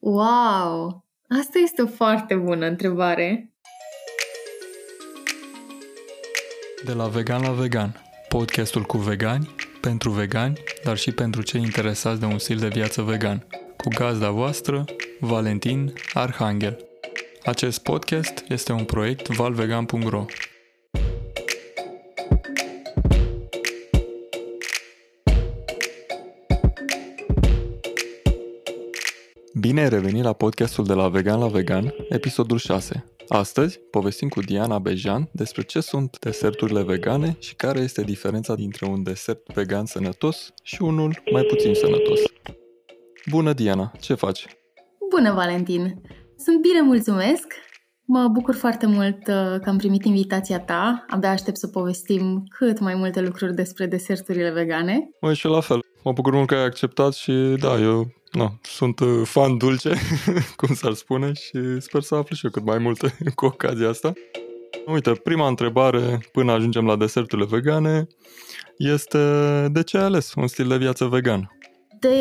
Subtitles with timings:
[0.00, 1.04] Wow!
[1.40, 3.52] Asta este o foarte bună întrebare.
[6.84, 12.20] De la vegan la vegan, podcastul cu vegani, pentru vegani, dar și pentru cei interesați
[12.20, 14.84] de un stil de viață vegan, cu gazda voastră,
[15.20, 16.88] Valentin Arhangel.
[17.44, 20.24] Acest podcast este un proiect valvegan.ro.
[29.68, 33.12] Bine ai revenit la podcastul de la Vegan la Vegan, episodul 6.
[33.28, 38.86] Astăzi povestim cu Diana Bejan despre ce sunt deserturile vegane și care este diferența dintre
[38.86, 42.20] un desert vegan sănătos și unul mai puțin sănătos.
[43.30, 43.92] Bună, Diana!
[44.00, 44.46] Ce faci?
[45.10, 46.02] Bună, Valentin!
[46.36, 47.46] Sunt bine, mulțumesc!
[48.04, 51.04] Mă bucur foarte mult uh, că am primit invitația ta.
[51.08, 55.08] Abia aștept să povestim cât mai multe lucruri despre deserturile vegane.
[55.20, 55.80] Mă, și la fel.
[56.04, 59.94] Mă bucur mult că ai acceptat și da, eu no, sunt uh, fan dulce,
[60.56, 64.12] cum s-ar spune, și sper să aflu și eu cât mai multe cu ocazia asta.
[64.86, 68.06] Uite, prima întrebare până ajungem la deserturile vegane
[68.76, 69.18] este
[69.72, 71.52] de ce ai ales un stil de viață vegan?
[72.00, 72.16] De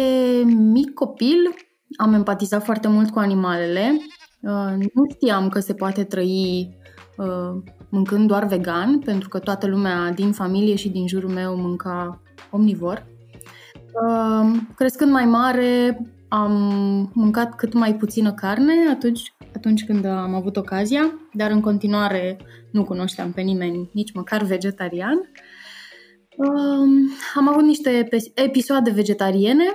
[0.45, 1.55] mic copil
[1.97, 3.97] am empatizat foarte mult cu animalele.
[4.41, 6.77] Uh, nu știam că se poate trăi
[7.17, 12.21] uh, mâncând doar vegan, pentru că toată lumea din familie și din jurul meu mânca
[12.51, 13.05] omnivor.
[14.75, 16.51] Crescând mai mare, am
[17.13, 22.37] mâncat cât mai puțină carne atunci, atunci când am avut ocazia, dar în continuare
[22.71, 25.31] nu cunoșteam pe nimeni, nici măcar vegetarian.
[27.35, 29.65] Am avut niște episoade vegetariene,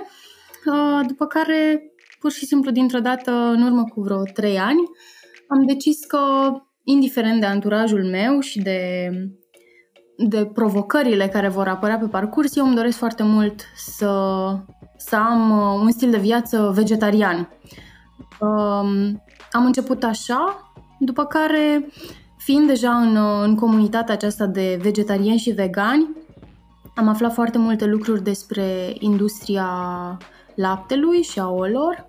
[1.07, 1.81] după care,
[2.19, 4.81] pur și simplu, dintr-o dată, în urmă cu vreo trei ani,
[5.47, 6.19] am decis că,
[6.83, 9.09] indiferent de anturajul meu și de
[10.29, 14.11] de provocările care vor apărea pe parcurs, eu îmi doresc foarte mult să,
[14.97, 17.49] să am uh, un stil de viață vegetarian.
[18.39, 21.87] Um, am început așa, după care,
[22.37, 26.09] fiind deja în, uh, în comunitatea aceasta de vegetariani și vegani,
[26.95, 29.67] am aflat foarte multe lucruri despre industria
[30.55, 32.07] laptelui și a ouălor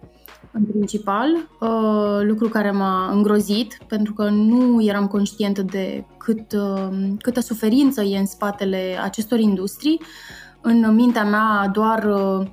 [0.55, 6.89] în principal, uh, lucru care m-a îngrozit pentru că nu eram conștientă de cât, uh,
[7.19, 10.01] câtă suferință e în spatele acestor industrii.
[10.61, 12.47] În mintea mea doar uh,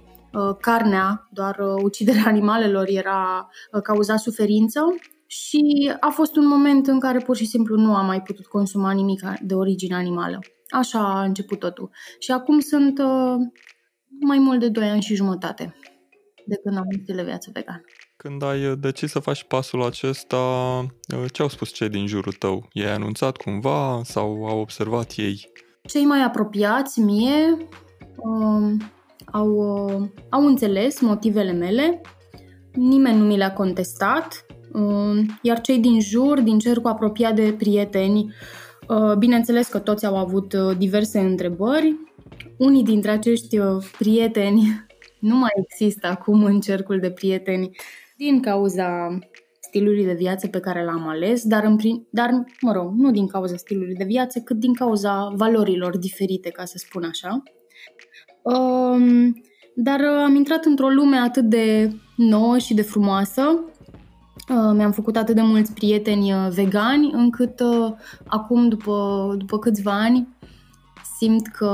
[0.61, 3.49] carnea, doar uciderea animalelor era
[3.83, 4.81] cauza suferință
[5.27, 8.91] și a fost un moment în care pur și simplu nu am mai putut consuma
[8.91, 10.39] nimic de origine animală.
[10.69, 11.89] Așa a început totul.
[12.19, 13.01] Și acum sunt
[14.19, 15.75] mai mult de 2 ani și jumătate
[16.51, 17.81] de când am stil de viață vegan.
[18.15, 20.37] Când ai uh, decis să faci pasul acesta,
[21.15, 22.67] uh, ce au spus cei din jurul tău?
[22.73, 25.51] I-ai anunțat cumva sau au observat ei?
[25.83, 27.57] Cei mai apropiați mie
[28.15, 28.71] uh,
[29.25, 32.01] au, uh, au înțeles motivele mele,
[32.73, 38.33] nimeni nu mi le-a contestat, uh, iar cei din jur, din cercul apropiat de prieteni,
[38.87, 41.95] uh, bineînțeles că toți au avut uh, diverse întrebări.
[42.57, 44.85] Unii dintre acești uh, prieteni
[45.21, 47.69] nu mai există acum în cercul de prieteni
[48.17, 49.19] din cauza
[49.59, 52.29] stilului de viață pe care l-am ales, dar, în prim, dar,
[52.61, 56.77] mă rog, nu din cauza stilului de viață, cât din cauza valorilor diferite, ca să
[56.77, 57.43] spun așa.
[58.41, 59.41] Um,
[59.75, 63.59] dar am intrat într-o lume atât de nouă și de frumoasă,
[64.49, 67.91] uh, mi-am făcut atât de mulți prieteni uh, vegani, încât uh,
[68.25, 70.27] acum, după, după câțiva ani,
[71.17, 71.71] simt că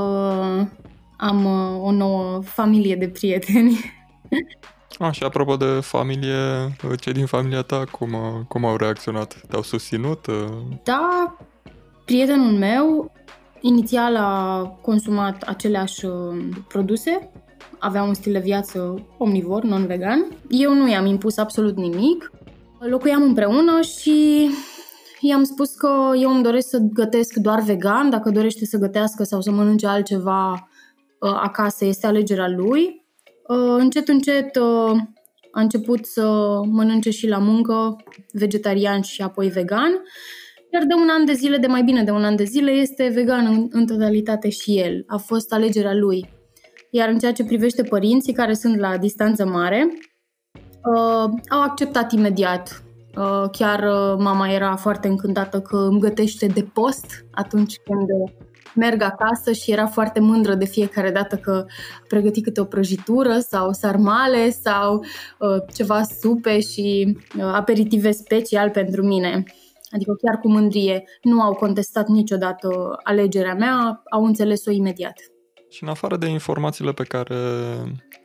[1.18, 3.80] am uh, o nouă familie de prieteni.
[4.98, 6.36] A, și apropo de familie,
[6.84, 9.42] uh, cei din familia ta cum, uh, cum au reacționat?
[9.48, 10.26] Te-au susținut?
[10.84, 11.36] Da,
[12.06, 13.12] prietenul meu
[13.62, 16.06] inițial a consumat aceleași
[16.68, 17.30] produse,
[17.80, 20.28] avea un stil de viață omnivor, non-vegan.
[20.50, 22.32] Eu nu i-am impus absolut nimic.
[22.80, 24.50] Locuiam împreună și
[25.20, 29.42] i-am spus că eu îmi doresc să gătesc doar vegan, dacă dorește să gătească sau
[29.42, 30.67] să mănânce altceva Uh,
[31.20, 33.06] acasă este alegerea lui.
[33.48, 34.98] Uh, încet, încet uh,
[35.52, 36.26] a început să
[36.66, 37.96] mănânce și la muncă
[38.31, 39.92] vegetarian și apoi vegan.
[40.74, 43.12] Iar de un an de zile, de mai bine de un an de zile, este
[43.14, 45.04] vegan în, în totalitate și el.
[45.08, 46.30] A fost alegerea lui.
[46.90, 49.88] Iar în ceea ce privește părinții care sunt la distanță mare,
[50.84, 52.84] uh, au acceptat imediat.
[53.18, 58.08] Uh, chiar uh, mama era foarte încântată că îmi gătește de post atunci când
[58.77, 61.65] merg acasă și era foarte mândră de fiecare dată că
[62.07, 64.95] pregăti câte o prăjitură sau sarmale sau
[65.39, 69.44] uh, ceva supe și uh, aperitive special pentru mine.
[69.91, 75.15] Adică chiar cu mândrie nu au contestat niciodată alegerea mea, au înțeles-o imediat.
[75.69, 77.35] Și în afară de informațiile pe care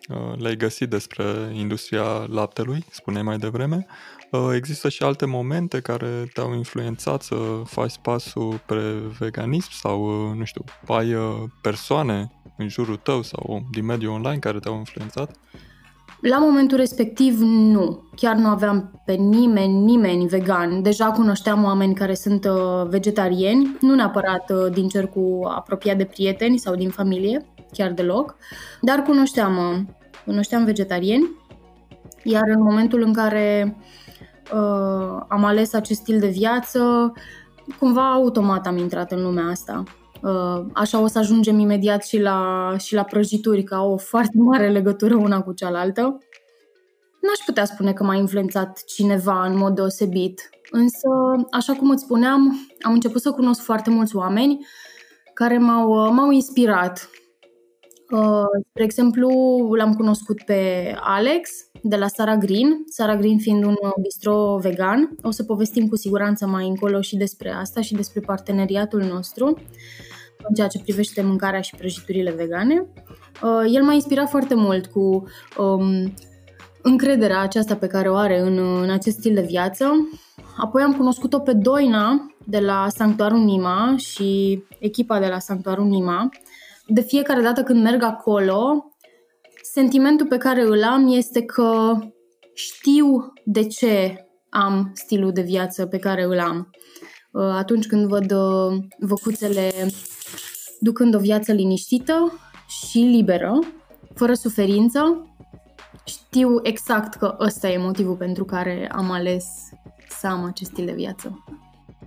[0.09, 4.22] uh, le-ai găsit despre industria laptelui, spuneai mai devreme, uh,
[4.55, 7.35] există și alte momente care te-au influențat să
[7.65, 8.75] faci pasul pe
[9.19, 11.17] veganism sau, uh, nu știu, ai
[11.63, 15.37] persoane în jurul tău sau din mediul online care te-au influențat?
[16.21, 18.03] La momentul respectiv, nu.
[18.17, 20.83] Chiar nu aveam pe nimeni, nimeni vegan.
[20.83, 26.59] Deja cunoșteam oameni care sunt uh, vegetariani, nu neapărat uh, din cercul apropiat de prieteni
[26.59, 28.37] sau din familie, chiar deloc,
[28.81, 29.79] dar cunoșteam, uh,
[30.25, 31.41] cunoșteam vegetariani.
[32.25, 34.02] Iar în momentul în care uh,
[35.29, 37.13] am ales acest stil de viață,
[37.79, 39.83] cumva automat am intrat în lumea asta.
[40.23, 44.39] Uh, așa o să ajungem imediat și la, și la prăjituri, că au o foarte
[44.51, 46.03] mare legătură una cu cealaltă.
[47.21, 51.09] N-aș putea spune că m-a influențat cineva în mod deosebit, însă,
[51.51, 54.67] așa cum îți spuneam, am început să cunosc foarte mulți oameni
[55.35, 57.11] care m-au, m-au inspirat.
[58.11, 59.29] Uh, spre exemplu,
[59.77, 61.51] l-am cunoscut pe Alex
[61.83, 65.17] de la Sara Green, Sara Green fiind un bistro vegan.
[65.23, 69.47] O să povestim cu siguranță mai încolo și despre asta și despre parteneriatul nostru
[70.49, 72.87] în ceea ce privește mâncarea și prăjiturile vegane.
[73.43, 75.25] Uh, el m-a inspirat foarte mult cu
[75.59, 76.15] um,
[76.83, 80.09] încrederea aceasta pe care o are în, în acest stil de viață.
[80.57, 86.29] Apoi am cunoscut-o pe Doina de la Sanctuarul Nima și echipa de la Sanctuarul Nima.
[86.87, 88.92] De fiecare dată când merg acolo,
[89.73, 91.99] sentimentul pe care îl am este că
[92.55, 96.71] știu de ce am stilul de viață pe care îl am.
[97.33, 99.71] Uh, atunci când văd uh, văcuțele
[100.81, 102.33] ducând o viață liniștită
[102.69, 103.59] și liberă,
[104.15, 105.27] fără suferință.
[106.05, 109.45] Știu exact că ăsta e motivul pentru care am ales
[110.09, 111.45] să am acest stil de viață.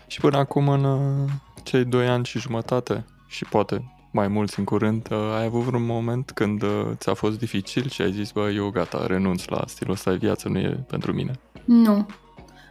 [0.08, 1.30] Și până acum, în uh,
[1.64, 5.86] cei doi ani și jumătate, și poate mai mulți în curând, uh, ai avut vreun
[5.86, 9.94] moment când uh, ți-a fost dificil și ai zis, bă, eu gata, renunț la stilul
[9.94, 11.32] ăsta de viață, nu e pentru mine?
[11.66, 12.06] Nu.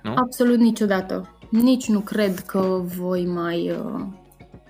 [0.02, 0.14] nu?
[0.14, 1.37] Absolut niciodată.
[1.49, 3.76] Nici nu cred că voi mai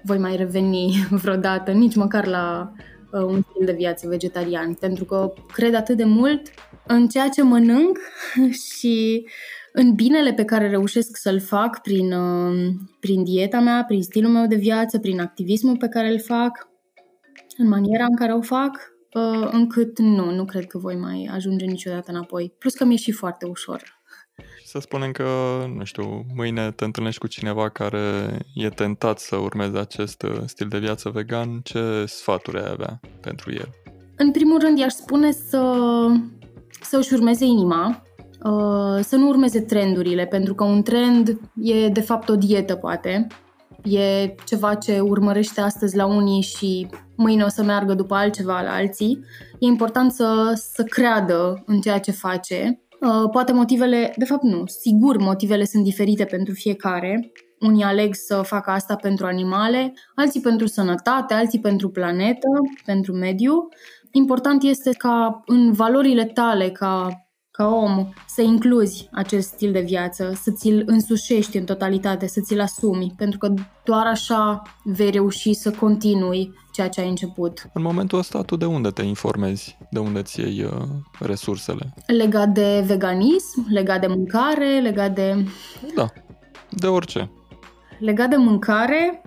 [0.05, 2.73] voi mai reveni vreodată, nici măcar la
[3.13, 6.51] uh, un stil de viață vegetarian, pentru că cred atât de mult
[6.87, 7.99] în ceea ce mănânc
[8.77, 9.27] și
[9.77, 14.47] în binele pe care reușesc să-l fac prin, uh, prin dieta mea, prin stilul meu
[14.47, 16.69] de viață, prin activismul pe care îl fac,
[17.57, 21.65] în maniera în care o fac, uh, încât nu, nu cred că voi mai ajunge
[21.65, 22.53] niciodată înapoi.
[22.59, 24.03] Plus că mi-e și foarte ușor
[24.65, 25.25] să spunem că,
[25.77, 30.69] nu știu, mâine te întâlnești cu cineva care e tentat să urmeze acest uh, stil
[30.69, 33.69] de viață vegan, ce sfaturi ai avea pentru el?
[34.17, 35.77] În primul rând, i-aș spune să,
[36.81, 38.14] să își urmeze inima, uh,
[39.01, 43.27] să nu urmeze trendurile, pentru că un trend e de fapt o dietă, poate.
[43.83, 46.87] E ceva ce urmărește astăzi la unii și
[47.17, 49.25] mâine o să meargă după altceva la alții.
[49.59, 54.63] E important să, să creadă în ceea ce face Uh, poate motivele, de fapt nu,
[54.67, 57.33] sigur motivele sunt diferite pentru fiecare.
[57.61, 62.49] Unii aleg să facă asta pentru animale, alții pentru sănătate, alții pentru planetă,
[62.85, 63.69] pentru mediu.
[64.13, 67.09] Important este ca în valorile tale, ca
[67.57, 72.61] ca om să incluzi acest stil de viață, să ți-l însușești în totalitate, să ți-l
[72.61, 73.55] asumi, pentru că
[73.85, 77.71] doar așa vei reuși să continui ceea ce ai început.
[77.73, 79.79] În momentul ăsta, tu de unde te informezi?
[79.91, 80.71] De unde ți iei uh,
[81.21, 81.95] resursele?
[82.07, 85.45] Legat de veganism, legat de mâncare, legat de...
[85.95, 86.07] Da,
[86.71, 87.31] de orice.
[87.99, 89.23] Legat de mâncare,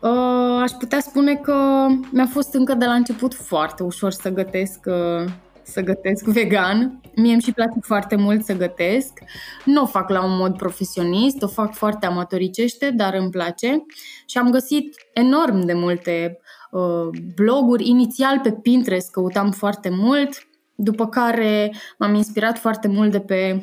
[0.00, 4.80] uh, aș putea spune că mi-a fost încă de la început foarte ușor să gătesc
[4.86, 5.32] uh,
[5.72, 7.00] să gătesc vegan.
[7.14, 9.12] Mie îmi și place foarte mult să gătesc.
[9.64, 13.84] Nu o fac la un mod profesionist, o fac foarte amatoricește, dar îmi place.
[14.26, 16.38] Și am găsit enorm de multe
[16.70, 17.88] uh, bloguri.
[17.88, 23.60] Inițial pe Pinterest căutam foarte mult, după care m-am inspirat foarte mult de pe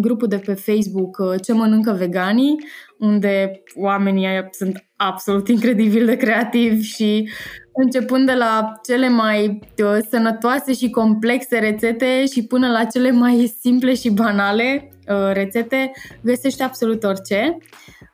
[0.00, 2.56] grupul de pe Facebook uh, Ce mănâncă veganii,
[3.04, 7.30] unde oamenii sunt absolut incredibil de creativi și
[7.72, 13.54] începând de la cele mai uh, sănătoase și complexe rețete și până la cele mai
[13.60, 15.92] simple și banale uh, rețete,
[16.22, 17.58] găsești absolut orice.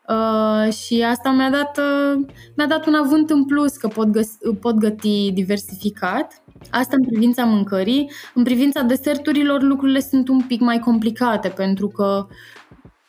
[0.08, 4.38] Uh, și asta mi-a dat, uh, mi-a dat un avânt în plus că pot, găs-
[4.60, 6.42] pot găti diversificat.
[6.70, 8.10] Asta în privința mâncării.
[8.34, 12.26] În privința deserturilor lucrurile sunt un pic mai complicate pentru că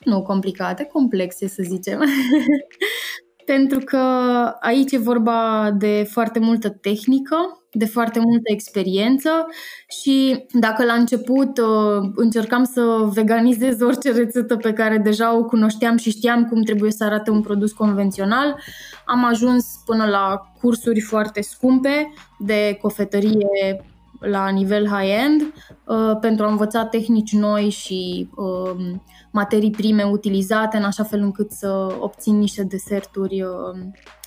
[0.04, 2.04] nu complicate, complexe să zicem.
[3.46, 3.98] pentru că
[4.60, 9.30] aici e vorba de foarte multă tehnică de foarte multă experiență
[10.02, 15.98] și dacă la început uh, încercam să veganizez orice rețetă pe care deja o cunoșteam
[15.98, 18.60] și știam cum trebuie să arate un produs convențional,
[19.06, 23.86] am ajuns până la cursuri foarte scumpe de cofetărie
[24.22, 28.76] la nivel high-end uh, pentru a învăța tehnici noi și uh,
[29.32, 33.80] materii prime utilizate în așa fel încât să obțin niște deserturi uh,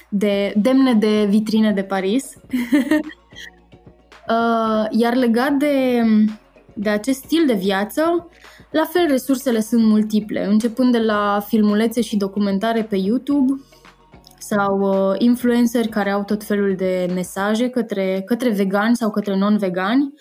[0.08, 2.34] de, demne de vitrine de Paris.
[4.28, 6.02] uh, iar legat de,
[6.74, 8.28] de acest stil de viață,
[8.70, 13.60] la fel resursele sunt multiple, începând de la filmulețe și documentare pe YouTube,
[14.48, 20.12] sau uh, influenceri care au tot felul de mesaje către, către vegani sau către non-vegani,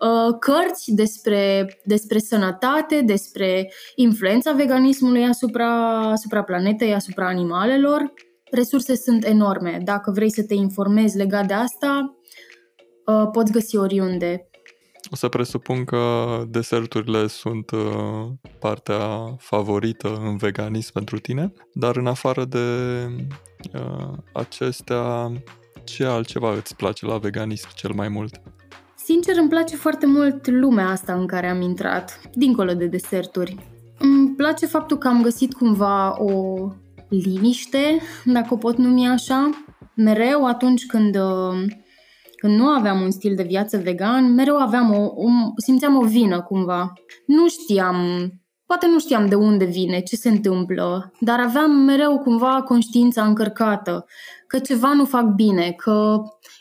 [0.00, 8.12] uh, cărți despre, despre sănătate, despre influența veganismului asupra, asupra planetei, asupra animalelor.
[8.50, 9.80] Resurse sunt enorme.
[9.84, 12.18] Dacă vrei să te informezi legat de asta,
[13.06, 14.48] uh, poți găsi oriunde.
[15.10, 18.26] O să presupun că deserturile sunt uh,
[18.58, 22.58] partea favorită în veganism pentru tine, dar în afară de
[23.74, 25.32] uh, acestea,
[25.84, 28.40] ce altceva îți place la veganism cel mai mult?
[28.96, 33.56] Sincer, îmi place foarte mult lumea asta în care am intrat, dincolo de deserturi.
[33.98, 36.56] Îmi place faptul că am găsit cumva o
[37.08, 39.50] liniște, dacă o pot numi așa.
[39.94, 41.66] Mereu atunci când uh,
[42.36, 46.42] când nu aveam un stil de viață vegan, mereu aveam o, o, simțeam o vină
[46.42, 46.92] cumva.
[47.26, 47.96] Nu știam,
[48.66, 54.04] poate nu știam de unde vine, ce se întâmplă, dar aveam mereu cumva conștiința încărcată,
[54.46, 56.16] că ceva nu fac bine, că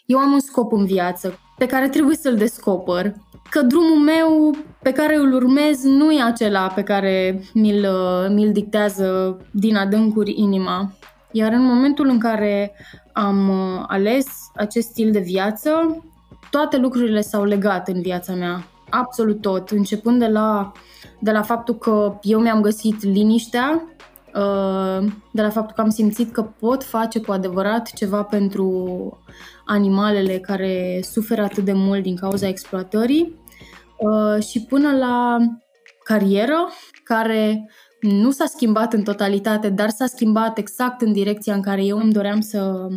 [0.05, 3.13] eu am un scop în viață pe care trebuie să-l descoper,
[3.49, 7.87] că drumul meu pe care îl urmez nu e acela pe care mi-l,
[8.29, 10.93] mi-l dictează din adâncuri inima.
[11.37, 12.75] Iar în momentul în care
[13.13, 14.25] am uh, ales
[14.55, 16.03] acest stil de viață,
[16.49, 20.71] toate lucrurile s-au legat în viața mea, absolut tot, începând de la,
[21.19, 23.83] de la faptul că eu mi-am găsit liniștea,
[24.35, 29.19] uh, de la faptul că am simțit că pot face cu adevărat ceva pentru
[29.65, 33.39] animalele care suferă atât de mult din cauza exploatării
[33.97, 35.37] uh, și până la
[36.03, 36.69] carieră,
[37.03, 37.69] care
[38.05, 42.11] nu s-a schimbat în totalitate, dar s-a schimbat exact în direcția în care eu îmi
[42.11, 42.87] doream să,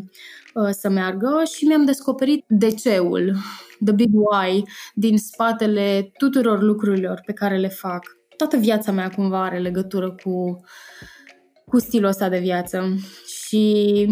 [0.54, 3.36] uh, să meargă și mi-am descoperit de ceul,
[3.84, 8.16] the big why, din spatele tuturor lucrurilor pe care le fac.
[8.36, 10.64] Toată viața mea cumva are legătură cu,
[11.66, 12.94] cu stilul ăsta de viață
[13.46, 14.06] și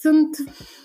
[0.00, 0.36] sunt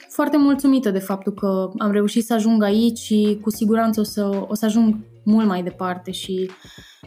[0.09, 4.45] foarte mulțumită de faptul că am reușit să ajung aici și cu siguranță o să,
[4.47, 6.51] o să ajung mult mai departe și,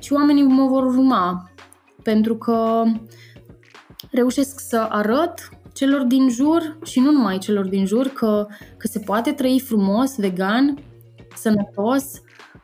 [0.01, 1.52] și oamenii mă vor urma
[2.03, 2.83] pentru că
[4.11, 8.99] reușesc să arăt celor din jur și nu numai celor din jur că, că se
[8.99, 10.79] poate trăi frumos, vegan,
[11.35, 12.05] sănătos,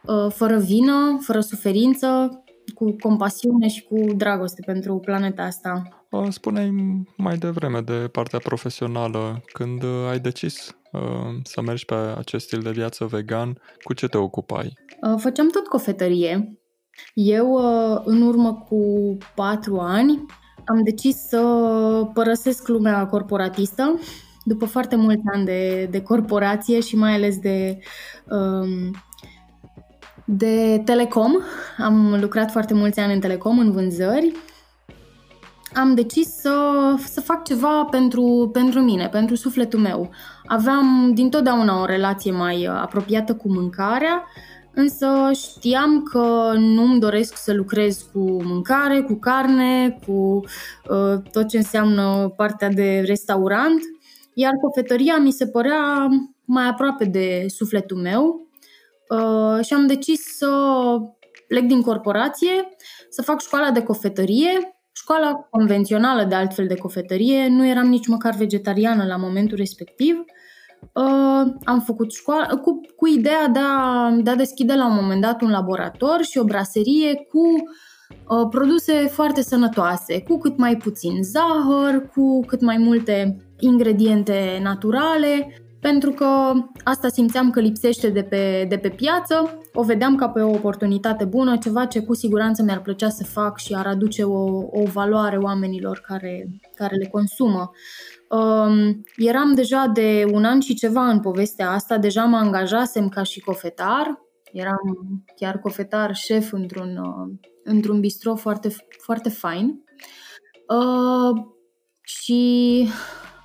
[0.07, 2.43] uh, fără vină, fără suferință,
[2.75, 5.83] cu compasiune și cu dragoste pentru planeta asta.
[6.29, 6.71] Spuneai
[7.17, 11.01] mai devreme de partea profesională, când ai decis uh,
[11.43, 14.73] să mergi pe acest stil de viață vegan, cu ce te ocupai?
[15.01, 16.58] Uh, făceam tot cofetărie,
[17.15, 20.27] eu, uh, în urmă cu patru ani,
[20.65, 21.43] am decis să
[22.13, 23.99] părăsesc lumea corporatistă
[24.49, 27.79] după foarte mulți ani de, de corporație și mai ales de,
[28.31, 28.95] um,
[30.25, 31.33] de telecom.
[31.79, 34.33] Am lucrat foarte mulți ani în telecom, în vânzări.
[35.75, 36.55] Am decis să,
[37.07, 40.11] să fac ceva pentru, pentru mine, pentru sufletul meu.
[40.47, 44.25] Aveam dintotdeauna o relație mai apropiată cu mâncarea,
[44.79, 50.13] însă știam că nu-mi doresc să lucrez cu mâncare, cu carne, cu
[50.89, 53.81] uh, tot ce înseamnă partea de restaurant,
[54.35, 56.09] iar cofetăria mi se părea
[56.45, 58.49] mai aproape de sufletul meu
[59.09, 60.51] uh, și am decis să
[61.49, 62.69] plec din corporație,
[63.09, 68.35] să fac școala de cofetărie, școala convențională de altfel de cofetărie, nu eram nici măcar
[68.35, 70.48] vegetariană la momentul respectiv, Uh,
[71.65, 75.41] am făcut școală cu, cu ideea de a, de a deschide la un moment dat
[75.41, 82.09] un laborator și o braserie cu uh, produse foarte sănătoase, cu cât mai puțin zahăr,
[82.15, 86.53] cu cât mai multe ingrediente naturale, pentru că
[86.85, 91.25] asta simțeam că lipsește de pe, de pe piață, o vedeam ca pe o oportunitate
[91.25, 95.37] bună, ceva ce cu siguranță mi-ar plăcea să fac și ar aduce o, o valoare
[95.37, 97.71] oamenilor care, care le consumă.
[98.29, 103.23] Um, eram deja de un an și ceva în povestea asta, deja mă angajasem ca
[103.23, 104.79] și cofetar, eram
[105.37, 108.69] chiar cofetar șef într-un, uh, într-un bistro foarte,
[109.03, 109.85] foarte fain.
[110.69, 111.45] Uh,
[112.03, 112.89] și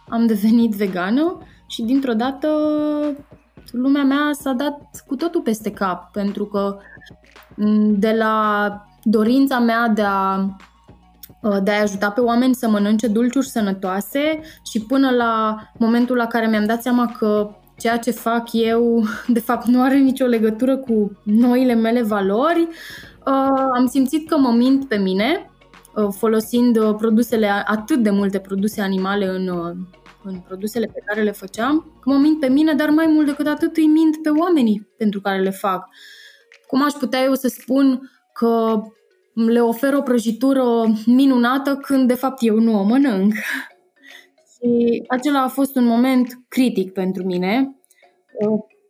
[0.08, 1.38] am devenit vegană
[1.68, 2.48] și dintr-o dată
[3.72, 6.78] lumea mea s-a dat cu totul peste cap, pentru că
[7.90, 10.46] de la dorința mea de a
[11.64, 14.40] de a ajuta pe oameni să mănânce dulciuri sănătoase
[14.72, 19.40] și până la momentul la care mi-am dat seama că ceea ce fac eu, de
[19.40, 22.68] fapt, nu are nicio legătură cu noile mele valori,
[23.74, 25.52] am simțit că mă mint pe mine,
[26.10, 29.76] folosind produsele, atât de multe produse animale în
[30.24, 33.48] în produsele pe care le făceam, că mă mint pe mine, dar mai mult decât
[33.48, 35.88] atât îi mint pe oamenii pentru care le fac.
[36.68, 38.82] Cum aș putea eu să spun că
[39.34, 40.64] le ofer o prăjitură
[41.06, 43.34] minunată când de fapt eu nu o mănânc?
[44.54, 47.76] Și acela a fost un moment critic pentru mine.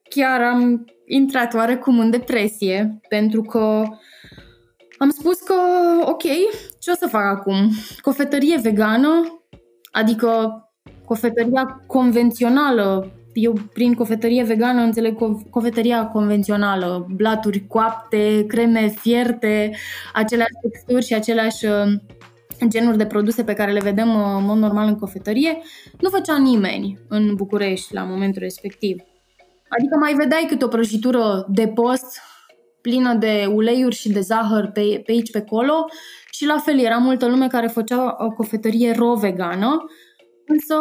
[0.10, 3.84] Chiar am intrat oarecum în depresie pentru că
[4.98, 5.56] am spus că,
[6.02, 6.24] ok,
[6.80, 7.70] ce o să fac acum?
[8.02, 9.42] Cofetărie vegană,
[9.92, 10.58] adică
[11.06, 13.12] cofetăria convențională.
[13.34, 19.72] Eu prin cofetărie vegană înțeleg co- cofetăria convențională, blaturi coapte, creme fierte,
[20.14, 21.72] aceleași texturi și aceleași uh,
[22.68, 25.58] genuri de produse pe care le vedem uh, în mod normal în cofetărie,
[26.00, 29.02] nu făcea nimeni în București la momentul respectiv.
[29.68, 32.22] Adică mai vedeai câte o prăjitură de post
[32.82, 35.86] plină de uleiuri și de zahăr pe, pe aici, pe acolo
[36.32, 39.86] și la fel era multă lume care făcea o cofetărie ro-vegană,
[40.46, 40.76] Însă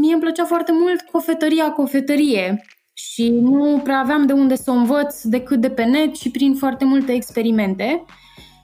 [0.00, 4.74] mie îmi plăcea foarte mult cofetăria cofetărie și nu prea aveam de unde să o
[4.74, 8.04] învăț decât de pe net și prin foarte multe experimente.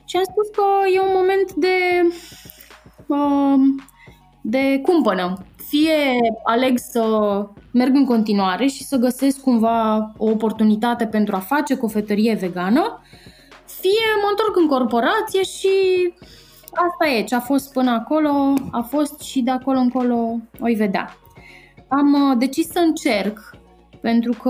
[0.05, 0.63] Și am spus că
[0.95, 1.77] e un moment de,
[3.07, 3.81] um,
[4.41, 5.45] de cumpănă.
[5.69, 7.03] Fie aleg să
[7.71, 13.01] merg în continuare și să găsesc cumva o oportunitate pentru a face cofetărie vegană,
[13.65, 15.69] fie mă întorc în corporație și
[16.73, 20.15] asta e, ce a fost până acolo, a fost și de acolo încolo
[20.59, 21.17] o vedea.
[21.87, 23.55] Am uh, decis să încerc,
[24.01, 24.49] pentru că,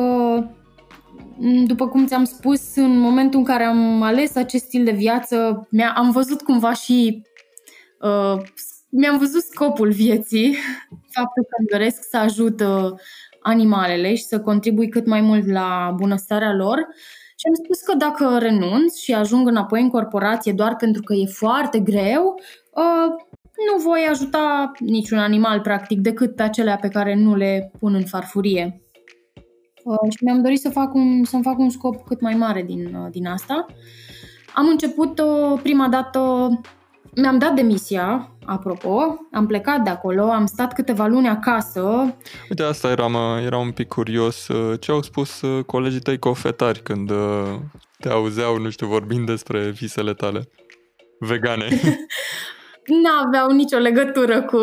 [1.38, 5.68] mm, după cum ți-am spus, în momentul în care am ales acest stil de viață,
[5.96, 7.22] am văzut cumva și
[8.02, 8.42] uh,
[8.90, 10.56] mi-am văzut scopul vieții,
[11.16, 12.92] faptul că îmi doresc să ajut uh,
[13.42, 16.88] animalele și să contribui cât mai mult la bunăstarea lor
[17.40, 21.26] și am spus că dacă renunț și ajung înapoi în corporație doar pentru că e
[21.26, 22.40] foarte greu,
[22.72, 23.16] uh,
[23.72, 28.06] nu voi ajuta niciun animal, practic, decât pe acelea pe care nu le pun în
[28.06, 28.82] farfurie.
[29.84, 32.86] Uh, și mi-am dorit să fac un, să-mi fac un scop cât mai mare din,
[32.86, 33.66] uh, din asta.
[34.54, 35.22] Am început
[35.62, 36.50] prima dată,
[37.16, 39.28] mi-am dat demisia apropo.
[39.32, 42.16] Am plecat de acolo, am stat câteva luni acasă.
[42.50, 44.48] Uite, asta eram, eram un pic curios.
[44.80, 47.56] Ce au spus uh, colegii tăi cofetari când uh,
[48.00, 50.50] te auzeau, nu știu, vorbind despre visele tale
[51.20, 51.68] vegane?
[53.04, 54.60] N-aveau nicio legătură cu,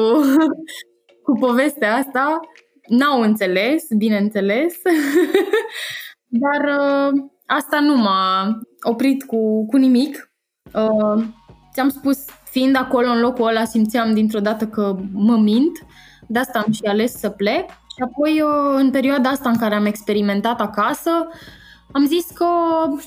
[1.22, 2.40] cu povestea asta.
[2.88, 4.74] N-au înțeles, bineînțeles.
[6.42, 7.12] Dar uh,
[7.46, 10.30] asta nu m-a oprit cu, cu nimic.
[10.72, 11.24] Uh,
[11.72, 15.72] ți-am spus fiind acolo în locul ăla simțeam dintr-o dată că mă mint,
[16.26, 17.68] de asta am și ales să plec.
[17.68, 18.42] Și apoi
[18.76, 21.10] în perioada asta în care am experimentat acasă,
[21.92, 22.46] am zis că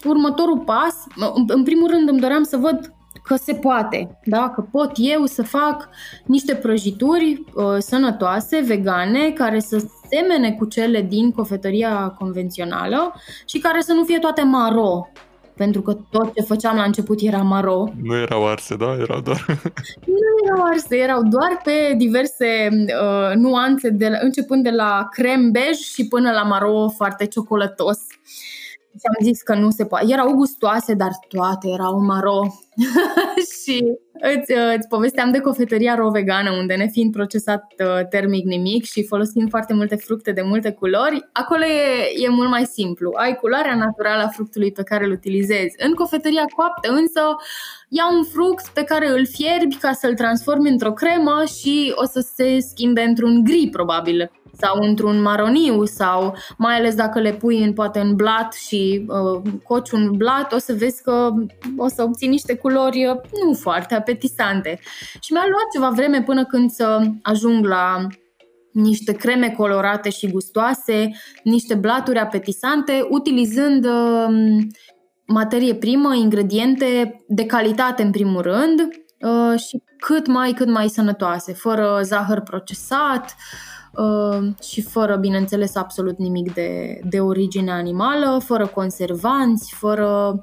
[0.04, 1.04] următorul pas,
[1.48, 4.50] în primul rând îmi doream să văd că se poate, da?
[4.50, 5.90] că pot eu să fac
[6.26, 13.14] niște prăjituri uh, sănătoase, vegane, care să semene cu cele din cofetăria convențională
[13.46, 15.08] și care să nu fie toate maro,
[15.58, 17.94] pentru că tot ce făceam la început era maro.
[18.02, 18.98] Nu erau arse, da?
[19.00, 19.46] Erau doar...
[20.06, 25.52] nu erau arse, erau doar pe diverse uh, nuanțe, de la, începând de la crem
[25.52, 28.00] bej și până la maro foarte ciocolătos.
[28.92, 30.06] Și am zis că nu se poate.
[30.10, 32.42] Erau gustoase, dar toate erau maro.
[33.62, 38.86] și îți, îți povesteam de cofetăria ro vegană, unde ne fiind procesat uh, termic nimic
[38.86, 43.12] și folosim foarte multe fructe de multe culori, acolo e, e mult mai simplu.
[43.16, 45.76] Ai culoarea naturală a fructului pe care îl utilizezi.
[45.78, 47.22] În cofetăria coaptă însă
[47.90, 52.30] ia un fruct pe care îl fierbi ca să-l transformi într-o cremă și o să
[52.36, 57.74] se schimbe într-un gri probabil sau într-un maroniu sau mai ales dacă le pui în,
[57.74, 61.32] poate în blat și uh, coci un blat, o să vezi că
[61.78, 63.16] o să obții niște culori uh,
[63.46, 64.80] nu foarte apetisante.
[65.20, 68.08] Și mi-a luat ceva vreme până când să ajung la
[68.72, 71.12] niște creme colorate și gustoase,
[71.44, 74.58] niște blaturi apetisante, utilizând uh,
[75.26, 78.80] materie primă, ingrediente de calitate în primul rând
[79.20, 83.77] uh, și cât mai, cât mai sănătoase, fără zahăr procesat, uh, Uh,
[84.64, 90.40] și fără, bineînțeles, absolut nimic de, de origine animală, fără conservanți, fără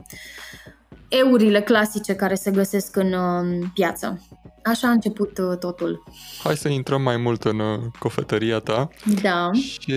[1.09, 4.21] eurile clasice care se găsesc în uh, piață.
[4.65, 6.03] Așa a început uh, totul.
[6.43, 8.89] Hai să intrăm mai mult în uh, cofetăria ta.
[9.23, 9.51] Da.
[9.53, 9.93] Și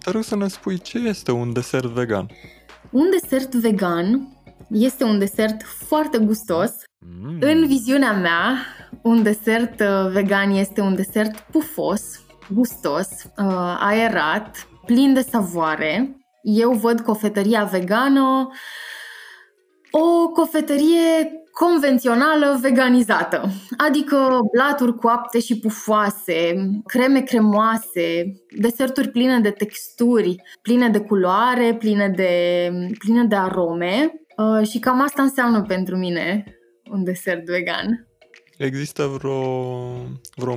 [0.00, 2.30] te rog să ne spui ce este un desert vegan.
[2.90, 4.36] Un desert vegan
[4.70, 6.70] este un desert foarte gustos.
[6.98, 7.38] Mm.
[7.40, 8.56] În viziunea mea,
[9.02, 12.02] un desert uh, vegan este un desert pufos,
[12.48, 13.08] gustos,
[13.78, 16.16] aerat, plin de savoare.
[16.42, 18.48] Eu văd cofetăria vegană
[19.90, 30.36] o cofetărie convențională veganizată, adică blaturi coapte și pufoase, creme cremoase, deserturi pline de texturi,
[30.62, 36.44] pline de culoare, pline de, pline de arome uh, și cam asta înseamnă pentru mine
[36.90, 38.08] un desert vegan.
[38.58, 39.40] Există vreo,
[40.36, 40.56] vreo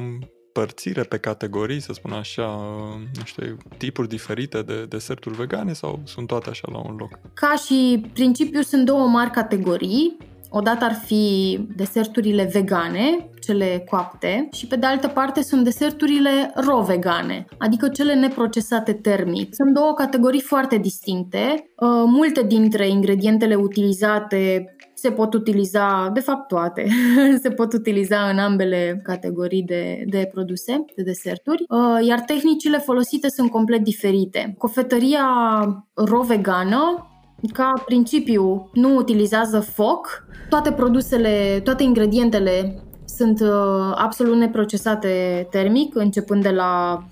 [0.53, 2.45] împărțire pe categorii, să spun așa,
[3.17, 7.19] nu știu, tipuri diferite de deserturi vegane sau sunt toate așa la un loc?
[7.33, 10.17] Ca și principiu sunt două mari categorii.
[10.53, 17.45] Odată ar fi deserturile vegane, cele coapte, și pe de altă parte sunt deserturile ro-vegane,
[17.57, 19.53] adică cele neprocesate termic.
[19.53, 21.71] Sunt două categorii foarte distincte.
[21.75, 26.87] Uh, multe dintre ingredientele utilizate se pot utiliza, de fapt toate,
[27.43, 33.29] se pot utiliza în ambele categorii de, de produse, de deserturi, uh, iar tehnicile folosite
[33.29, 34.55] sunt complet diferite.
[34.57, 35.25] Cofetăria
[35.93, 37.05] ro-vegană
[37.53, 46.43] ca principiu nu utilizează foc, toate produsele, toate ingredientele sunt uh, absolut neprocesate termic, începând
[46.43, 47.03] de la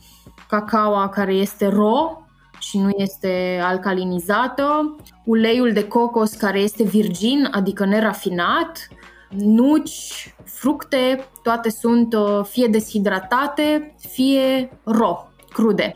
[0.49, 2.23] cacaoa care este ro
[2.59, 4.95] și nu este alcalinizată,
[5.29, 8.87] uleiul de cocos care este virgin, adică nerafinat,
[9.29, 15.95] nuci, fructe, toate sunt uh, fie deshidratate, fie ro, crude.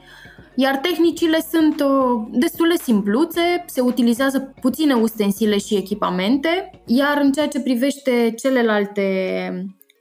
[0.55, 7.31] Iar tehnicile sunt uh, destul de simpluțe, se utilizează puține ustensile și echipamente, iar în
[7.31, 9.07] ceea ce privește celelalte,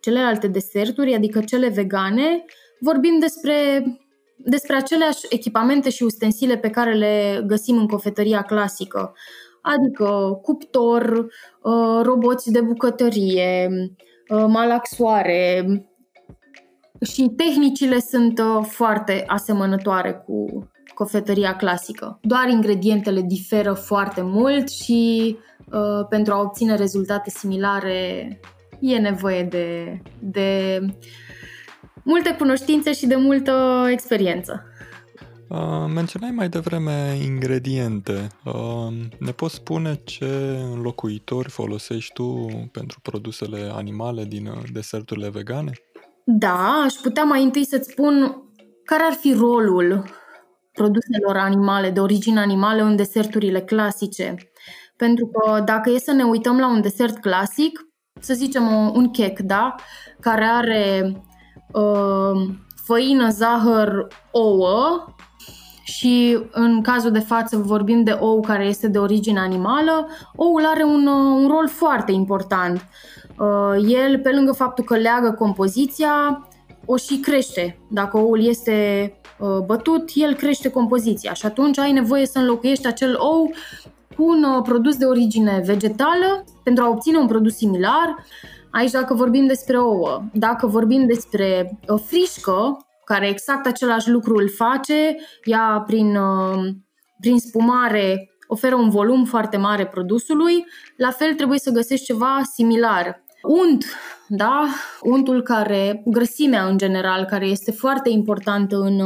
[0.00, 2.44] celelalte deserturi, adică cele vegane,
[2.80, 3.84] vorbim despre
[4.44, 9.12] despre aceleași echipamente și ustensile pe care le găsim în cofetăria clasică,
[9.62, 11.26] adică cuptor,
[11.62, 13.68] uh, roboți de bucătărie,
[14.28, 15.66] uh, malaxoare
[17.00, 22.18] și tehnicile sunt uh, foarte asemănătoare cu cofetăria clasică.
[22.22, 25.36] Doar ingredientele diferă foarte mult și
[26.08, 28.40] pentru a obține rezultate similare
[28.80, 30.78] e nevoie de, de
[32.02, 34.66] multe cunoștințe și de multă experiență.
[35.52, 38.26] Uh, menționai mai devreme ingrediente.
[38.44, 45.72] Uh, ne poți spune ce înlocuitori folosești tu pentru produsele animale din uh, deserturile vegane?
[46.24, 48.42] Da, aș putea mai întâi să-ți spun
[48.84, 50.04] care ar fi rolul
[50.72, 54.34] produselor animale, de origine animală, în deserturile clasice.
[54.96, 57.80] Pentru că dacă e să ne uităm la un desert clasic,
[58.20, 59.74] să zicem un cake, da?
[60.20, 61.30] Care are uh,
[62.84, 65.04] făină, zahăr, ouă
[65.82, 70.84] și în cazul de față vorbim de ou care este de origine animală, oul are
[70.84, 72.84] un, uh, un rol foarte important.
[73.38, 76.48] Uh, el, pe lângă faptul că leagă compoziția,
[76.86, 77.78] o și crește.
[77.90, 83.16] Dacă oul este uh, bătut, el crește compoziția și atunci ai nevoie să înlocuiești acel
[83.18, 83.50] ou
[84.16, 88.24] cu un produs de origine vegetală pentru a obține un produs similar
[88.72, 94.48] Aici dacă vorbim despre ouă, dacă vorbim despre o frișcă, care exact același lucru îl
[94.48, 96.68] face, ea prin, uh,
[97.20, 103.22] prin spumare oferă un volum foarte mare produsului, la fel trebuie să găsești ceva similar.
[103.42, 103.84] Unt,
[104.36, 104.66] da?
[105.02, 109.00] Untul care, grăsimea în general, care este foarte importantă în,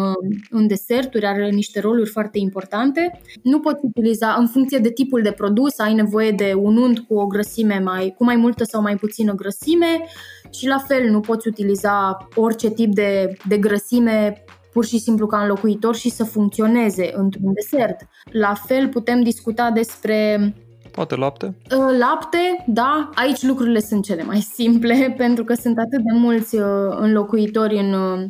[0.51, 3.21] în deserturi, are niște roluri foarte importante.
[3.43, 7.15] Nu poți utiliza, în funcție de tipul de produs, ai nevoie de un unt cu
[7.15, 10.05] o grăsime mai, cu mai multă sau mai puțină grăsime
[10.51, 15.41] și la fel nu poți utiliza orice tip de, de grăsime pur și simplu ca
[15.41, 17.97] înlocuitor și să funcționeze într-un desert.
[18.33, 20.53] La fel putem discuta despre
[20.97, 21.57] Poate lapte?
[21.77, 23.11] Uh, lapte, da.
[23.15, 27.93] Aici lucrurile sunt cele mai simple pentru că sunt atât de mulți uh, înlocuitori în,
[27.93, 28.25] uh,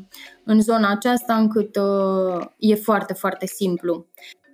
[0.44, 1.76] în zona aceasta încât
[2.58, 4.06] e foarte, foarte simplu.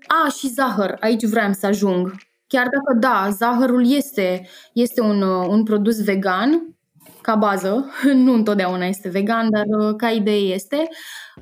[0.07, 0.96] A, și zahăr.
[1.01, 2.14] Aici vreau să ajung.
[2.46, 6.77] Chiar dacă da, zahărul este, este un, un produs vegan,
[7.22, 7.90] ca bază,
[8.24, 10.88] nu întotdeauna este vegan, dar uh, ca idee este.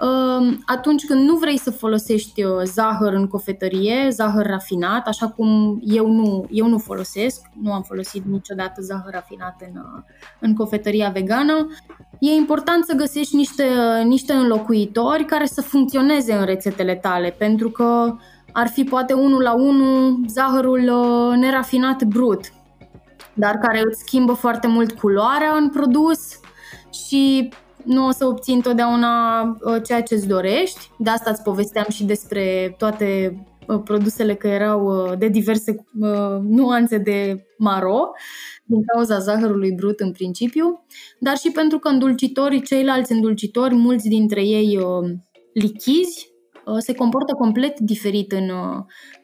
[0.01, 5.81] Um, atunci când nu vrei să folosești uh, zahăr în cofetărie, zahăr rafinat, așa cum
[5.85, 10.03] eu nu, eu nu folosesc, nu am folosit niciodată zahăr rafinat în, uh,
[10.41, 11.67] în cofetăria vegană,
[12.19, 13.65] e important să găsești niște,
[14.05, 18.17] niște înlocuitori care să funcționeze în rețetele tale, pentru că
[18.53, 20.81] ar fi poate unul la unul zahărul
[21.37, 22.41] nerafinat brut,
[23.35, 26.41] dar care îți schimbă foarte mult culoarea în produs
[27.07, 27.53] și
[27.85, 30.91] nu o să obții întotdeauna uh, ceea ce îți dorești.
[30.99, 35.85] De asta îți povesteam și despre toate uh, produsele că erau uh, de diverse
[36.43, 38.11] nuanțe de maro,
[38.65, 40.85] din cauza zahărului brut în principiu,
[41.19, 44.79] dar și pentru că îndulcitorii, ceilalți îndulcitori, mulți dintre ei
[45.53, 46.30] lichizi,
[46.79, 48.51] se comportă complet diferit în,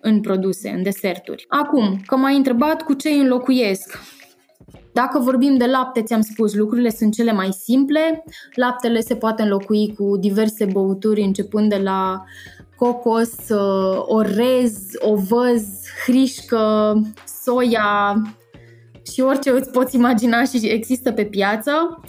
[0.01, 1.45] în produse, în deserturi.
[1.49, 3.99] Acum, că m-ai întrebat cu ce îi înlocuiesc.
[4.93, 8.25] Dacă vorbim de lapte, ți-am spus, lucrurile sunt cele mai simple.
[8.55, 12.25] Laptele se poate înlocui cu diverse băuturi, începând de la
[12.77, 15.65] cocos, uh, orez, ovăz,
[16.05, 16.95] hrișcă,
[17.43, 18.23] soia
[19.13, 22.01] și orice îți poți imagina și există pe piață.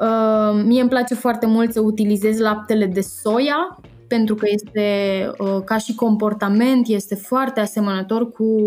[0.00, 3.80] Uh, mie îmi place foarte mult să utilizez laptele de soia
[4.16, 4.86] pentru că este
[5.38, 8.66] uh, ca și comportament este foarte asemănător cu,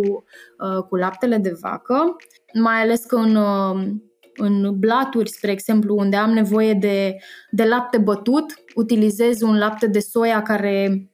[0.90, 2.16] cu laptele de vacă
[2.54, 3.88] mai ales că în, uh,
[4.36, 7.18] în blaturi, spre exemplu, unde am nevoie de,
[7.52, 11.10] de lapte bătut, utilizez un lapte de soia care,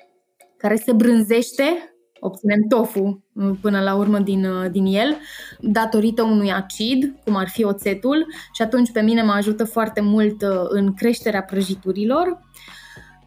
[0.57, 5.17] care se brânzește, obținem tofu uh, până la urmă din, uh, din el,
[5.59, 10.41] datorită unui acid, cum ar fi oțetul, și atunci pe mine mă ajută foarte mult
[10.69, 12.42] în creșterea prăjiturilor.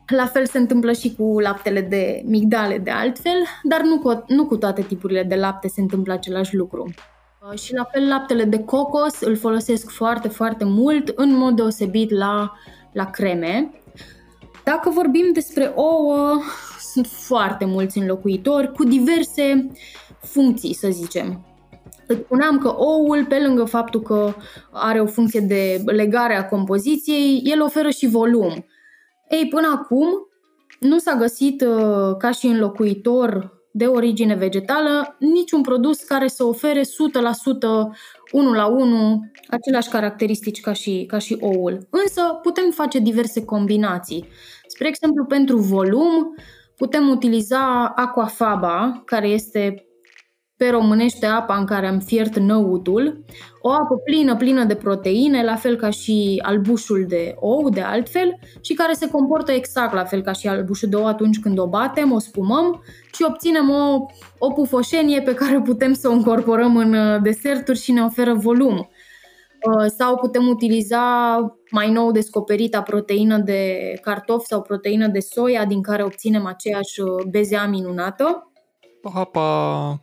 [0.07, 4.47] La fel se întâmplă și cu laptele de migdale de altfel, dar nu cu, nu
[4.47, 6.95] cu toate tipurile de lapte se întâmplă același lucru.
[7.51, 12.11] Uh, și la fel laptele de cocos îl folosesc foarte, foarte mult, în mod deosebit
[12.11, 12.53] la,
[12.93, 13.71] la creme.
[14.65, 16.41] Dacă vorbim despre ouă,
[16.93, 19.71] sunt foarte mulți înlocuitori cu diverse
[20.21, 21.47] funcții, să zicem.
[22.07, 24.35] Îți spuneam că oul, pe lângă faptul că
[24.71, 28.65] are o funcție de legare a compoziției, el oferă și volum.
[29.29, 30.09] Ei, până acum
[30.81, 36.81] nu s-a găsit uh, ca și înlocuitor de origine vegetală, niciun produs care să ofere
[36.81, 36.85] 100%
[38.33, 41.87] 1 la 1 aceleași caracteristici ca și, ca și oul.
[41.91, 44.29] Însă putem face diverse combinații.
[44.67, 46.35] Spre exemplu, pentru volum,
[46.77, 49.86] putem utiliza aquafaba, care este
[50.57, 53.25] pe românește apa în care am fiert năutul,
[53.61, 58.39] o apă plină, plină de proteine, la fel ca și albușul de ou, de altfel,
[58.61, 61.69] și care se comportă exact la fel ca și albușul de ou atunci când o
[61.69, 64.07] batem, o spumăm și obținem o,
[64.39, 68.77] o pufoșenie pe care putem să o incorporăm în uh, deserturi și ne oferă volum.
[68.77, 71.01] Uh, sau putem utiliza
[71.71, 77.25] mai nou descoperita proteină de cartof sau proteină de soia din care obținem aceeași uh,
[77.31, 78.53] bezea minunată.
[79.15, 80.01] Apa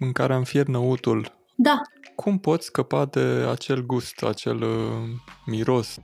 [0.00, 1.32] în care am fier năutul.
[1.56, 1.80] Da.
[2.14, 5.08] Cum poți scăpa de acel gust, acel uh,
[5.46, 5.98] miros?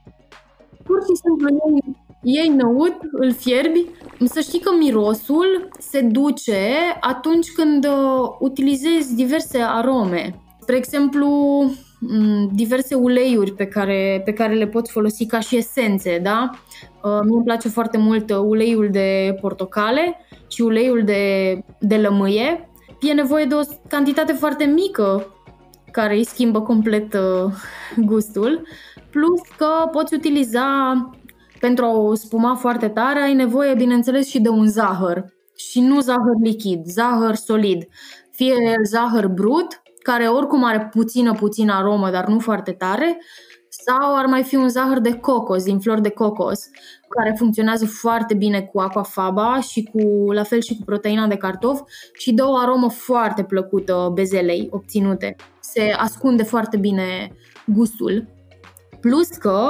[0.84, 3.86] Pur și simplu iei, iei năut, îl fierbi.
[4.24, 6.68] Să știi că mirosul se duce
[7.00, 10.40] atunci când uh, utilizezi diverse arome.
[10.60, 11.28] Spre exemplu,
[12.00, 16.50] mm, diverse uleiuri pe care, pe care le poți folosi ca și esențe, da?
[17.02, 22.68] Uh, mie îmi place foarte mult uh, uleiul de portocale și uleiul de, de lămâie
[23.08, 25.30] e nevoie de o cantitate foarte mică
[25.90, 27.52] care îi schimbă complet uh,
[27.96, 28.66] gustul,
[29.10, 30.64] plus că poți utiliza
[31.60, 35.24] pentru a spuma foarte tare, ai nevoie, bineînțeles, și de un zahăr.
[35.56, 37.84] Și nu zahăr lichid, zahăr solid.
[38.30, 43.18] Fie zahăr brut, care oricum are puțină, puțină aromă, dar nu foarte tare,
[43.68, 46.60] sau ar mai fi un zahăr de cocos, din flori de cocos,
[47.08, 51.80] care funcționează foarte bine cu aquafaba și cu, la fel și cu proteina de cartof
[52.12, 55.36] și dă o aromă foarte plăcută bezelei obținute.
[55.60, 57.32] Se ascunde foarte bine
[57.66, 58.26] gustul.
[59.00, 59.68] Plus că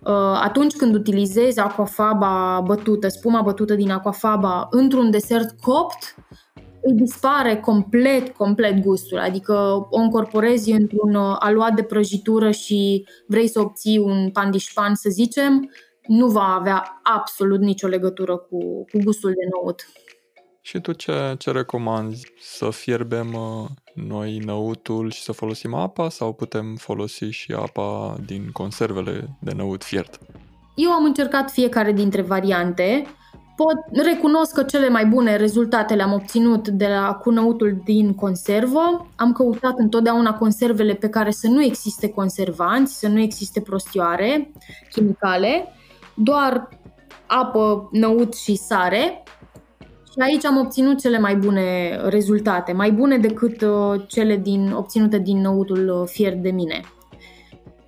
[0.00, 6.14] uh, atunci când utilizezi aquafaba bătută, spuma bătută din aquafaba într-un desert copt,
[6.82, 9.18] îi dispare complet, complet gustul.
[9.18, 15.08] Adică o încorporezi într-un uh, aluat de prăjitură și vrei să obții un pandișpan, să
[15.10, 15.70] zicem,
[16.08, 19.86] nu va avea absolut nicio legătură cu, cu gustul de năut.
[20.60, 22.32] Și tu ce, ce recomanzi?
[22.40, 28.50] Să fierbem uh, noi năutul și să folosim apa sau putem folosi și apa din
[28.52, 30.18] conservele de năut fiert?
[30.74, 33.06] Eu am încercat fiecare dintre variante
[33.58, 39.06] pot, recunosc că cele mai bune rezultate le-am obținut de la cunăutul din conservă.
[39.16, 44.52] Am căutat întotdeauna conservele pe care să nu existe conservanți, să nu existe prostioare
[44.90, 45.74] chimicale,
[46.22, 46.68] doar
[47.26, 49.22] apă, năut și sare.
[50.10, 55.18] Și aici am obținut cele mai bune rezultate, mai bune decât uh, cele din, obținute
[55.18, 56.80] din năutul uh, fier de mine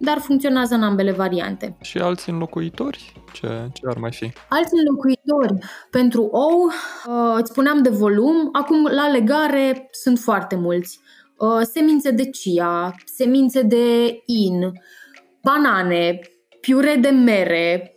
[0.02, 1.76] dar funcționează în ambele variante.
[1.80, 3.12] Și alți înlocuitori?
[3.32, 4.32] Ce, ce ar mai fi?
[4.48, 11.00] Alți înlocuitori pentru ou, uh, îți spuneam de volum, acum la legare sunt foarte mulți.
[11.36, 14.72] Uh, semințe de chia, semințe de in,
[15.42, 16.20] banane,
[16.60, 17.94] piure de mere.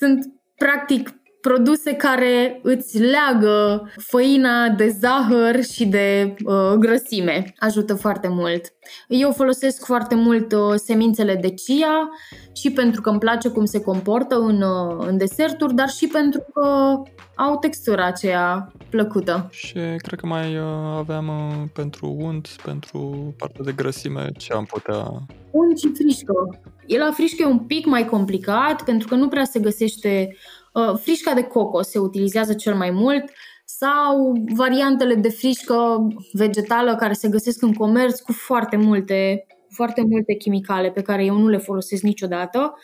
[0.00, 7.54] Sunt practic produse care îți leagă făina de zahăr și de uh, grăsime.
[7.58, 8.72] Ajută foarte mult.
[9.08, 12.10] Eu folosesc foarte mult uh, semințele de chia
[12.52, 16.44] și pentru că îmi place cum se comportă în, uh, în deserturi, dar și pentru
[16.52, 16.96] că
[17.34, 19.48] au textura aceea plăcută.
[19.50, 20.64] Și cred că mai uh,
[20.96, 25.26] aveam uh, pentru unt, pentru partea de grăsime, ce am putea...
[25.50, 26.60] Unt și frișcă.
[26.90, 30.36] E la frișcă e un pic mai complicat pentru că nu prea se găsește
[30.72, 33.24] Uh, frișca de coco se utilizează cel mai mult
[33.64, 40.34] sau variantele de frișcă vegetală care se găsesc în comerț cu foarte multe, foarte multe
[40.34, 42.74] chimicale pe care eu nu le folosesc niciodată.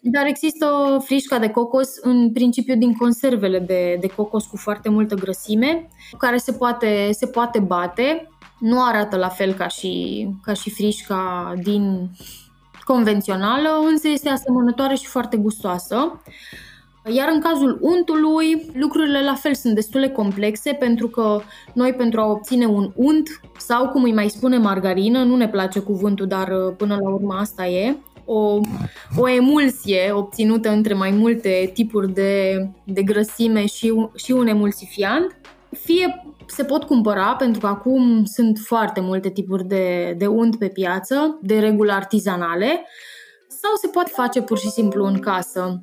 [0.00, 0.66] Dar există
[1.04, 5.88] frișca de cocos în principiu din conservele de, de cocos cu foarte multă grăsime,
[6.18, 8.28] care se poate, se poate bate.
[8.60, 12.10] Nu arată la fel ca și, ca și frișca din
[12.84, 16.20] convențională, însă este asemănătoare și foarte gustoasă.
[17.12, 21.40] Iar în cazul untului, lucrurile la fel sunt destul de complexe pentru că
[21.72, 25.78] noi pentru a obține un unt sau cum îi mai spune margarină, nu ne place
[25.78, 28.60] cuvântul, dar uh, până la urmă asta e, o,
[29.16, 35.36] o emulsie obținută între mai multe tipuri de, de grăsime și, și un emulsifiant,
[35.78, 40.68] fie se pot cumpăra, pentru că acum sunt foarte multe tipuri de, de unt pe
[40.68, 42.86] piață, de regulă artizanale,
[43.48, 45.82] sau se poate face pur și simplu în casă.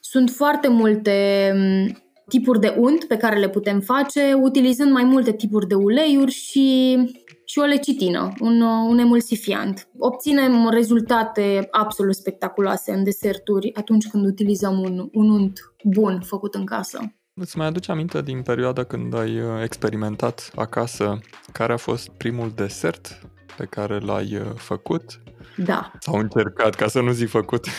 [0.00, 5.32] Sunt foarte multe mm, tipuri de unt pe care le putem face utilizând mai multe
[5.32, 6.96] tipuri de uleiuri și,
[7.44, 9.88] și o lecitină, un, un emulsifiant.
[9.98, 16.64] Obținem rezultate absolut spectaculoase în deserturi atunci când utilizăm un, un unt bun făcut în
[16.64, 17.14] casă.
[17.42, 21.18] Îți mai aduce aminte din perioada când ai uh, experimentat acasă
[21.52, 23.18] care a fost primul desert
[23.56, 25.20] pe care l-ai uh, făcut?
[25.56, 25.92] Da.
[25.98, 27.66] Sau încercat, ca să nu zic făcut.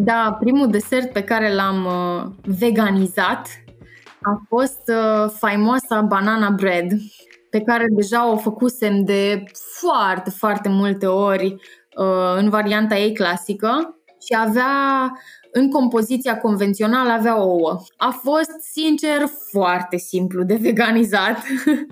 [0.00, 3.48] Da, primul desert pe care l-am uh, veganizat
[4.22, 6.90] a fost uh, faimoasa banana bread,
[7.50, 9.44] pe care deja o făcusem de
[9.80, 11.54] foarte, foarte multe ori
[11.96, 15.12] uh, în varianta ei clasică și avea
[15.52, 17.80] în compoziția convențională avea ouă.
[17.96, 21.36] A fost, sincer, foarte simplu de veganizat.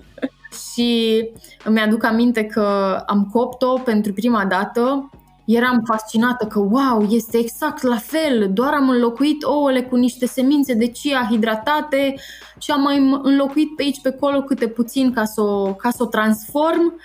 [0.73, 1.21] și
[1.65, 5.11] îmi aduc aminte că am copt-o pentru prima dată
[5.47, 10.75] eram fascinată că, wow, este exact la fel, doar am înlocuit ouăle cu niște semințe
[10.75, 12.15] de chia hidratate
[12.59, 16.03] și am mai înlocuit pe aici, pe acolo câte puțin ca să o, ca să
[16.03, 17.01] o transform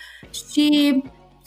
[0.49, 1.03] și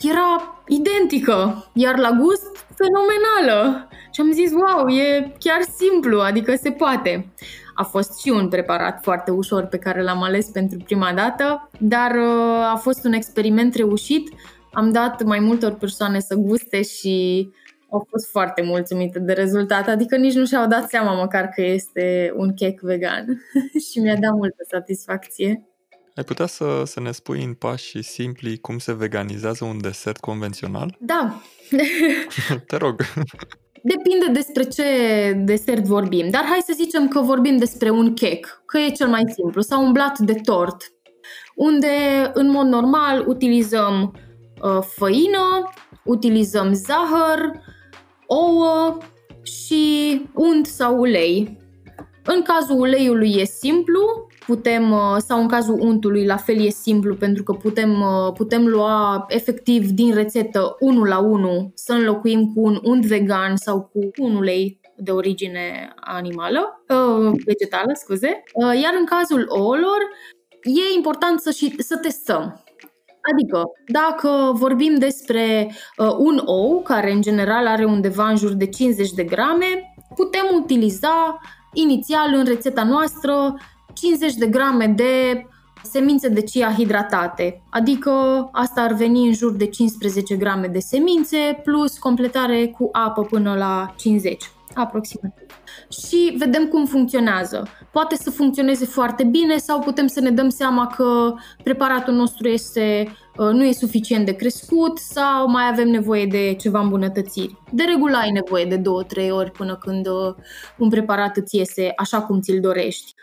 [0.09, 3.87] era identică, iar la gust fenomenală.
[4.11, 7.33] Și am zis, wow, e chiar simplu, adică se poate.
[7.73, 12.11] A fost și un preparat foarte ușor pe care l-am ales pentru prima dată, dar
[12.11, 14.29] uh, a fost un experiment reușit
[14.75, 17.49] am dat mai multor persoane să guste și
[17.89, 22.33] au fost foarte mulțumite de rezultat, adică nici nu și-au dat seama măcar că este
[22.35, 23.25] un cake vegan
[23.91, 25.63] și mi-a dat multă satisfacție.
[26.15, 30.97] Ai putea să, să ne spui în pași simpli cum se veganizează un desert convențional?
[30.99, 31.41] Da.
[32.67, 33.01] Te rog.
[33.83, 34.83] Depinde despre ce
[35.45, 39.23] desert vorbim, dar hai să zicem că vorbim despre un cake, că e cel mai
[39.35, 40.91] simplu, sau un blat de tort,
[41.55, 41.87] unde
[42.33, 44.13] în mod normal utilizăm
[44.61, 45.69] Uh, făină,
[46.03, 47.51] utilizăm zahăr,
[48.27, 48.97] ouă
[49.43, 51.57] și unt sau ulei.
[52.23, 57.15] În cazul uleiului e simplu, putem, uh, sau în cazul untului la fel e simplu
[57.15, 62.61] pentru că putem, uh, putem lua efectiv din rețetă 1 la 1 să înlocuim cu
[62.61, 66.83] un unt vegan sau cu un ulei de origine animală,
[67.45, 68.43] vegetală, scuze.
[68.81, 69.99] Iar în cazul ouălor
[70.63, 72.63] e important să, și, să testăm.
[73.33, 78.67] Adică, dacă vorbim despre uh, un ou, care în general are undeva în jur de
[78.67, 81.39] 50 de grame, putem utiliza
[81.73, 83.55] inițial în rețeta noastră
[83.95, 85.45] 50 de grame de
[85.83, 88.11] semințe de chia hidratate, adică
[88.51, 93.55] asta ar veni în jur de 15 grame de semințe plus completare cu apă până
[93.55, 95.47] la 50 aproximativ.
[95.89, 97.67] Și vedem cum funcționează.
[97.91, 103.15] Poate să funcționeze foarte bine sau putem să ne dăm seama că preparatul nostru este,
[103.37, 107.61] uh, nu e suficient de crescut sau mai avem nevoie de ceva îmbunătățiri.
[107.71, 108.81] De regulă ai nevoie de
[109.25, 110.35] 2-3 ori până când uh,
[110.77, 113.13] un preparat îți iese așa cum ți-l dorești.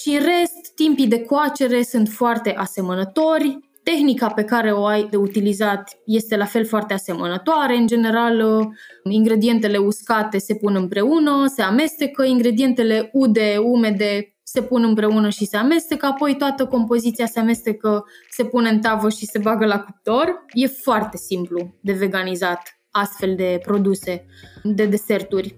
[0.00, 5.16] Și în rest, timpii de coacere sunt foarte asemănători, Tehnica pe care o ai de
[5.16, 7.76] utilizat este la fel foarte asemănătoare.
[7.76, 8.66] În general, uh,
[9.12, 15.56] ingredientele uscate se pun împreună, se amestecă, ingredientele ude, umede se pun împreună și se
[15.56, 20.44] amestecă, apoi toată compoziția se amestecă, se pune în tavă și se bagă la cuptor.
[20.52, 24.26] E foarte simplu de veganizat astfel de produse,
[24.62, 25.56] de deserturi.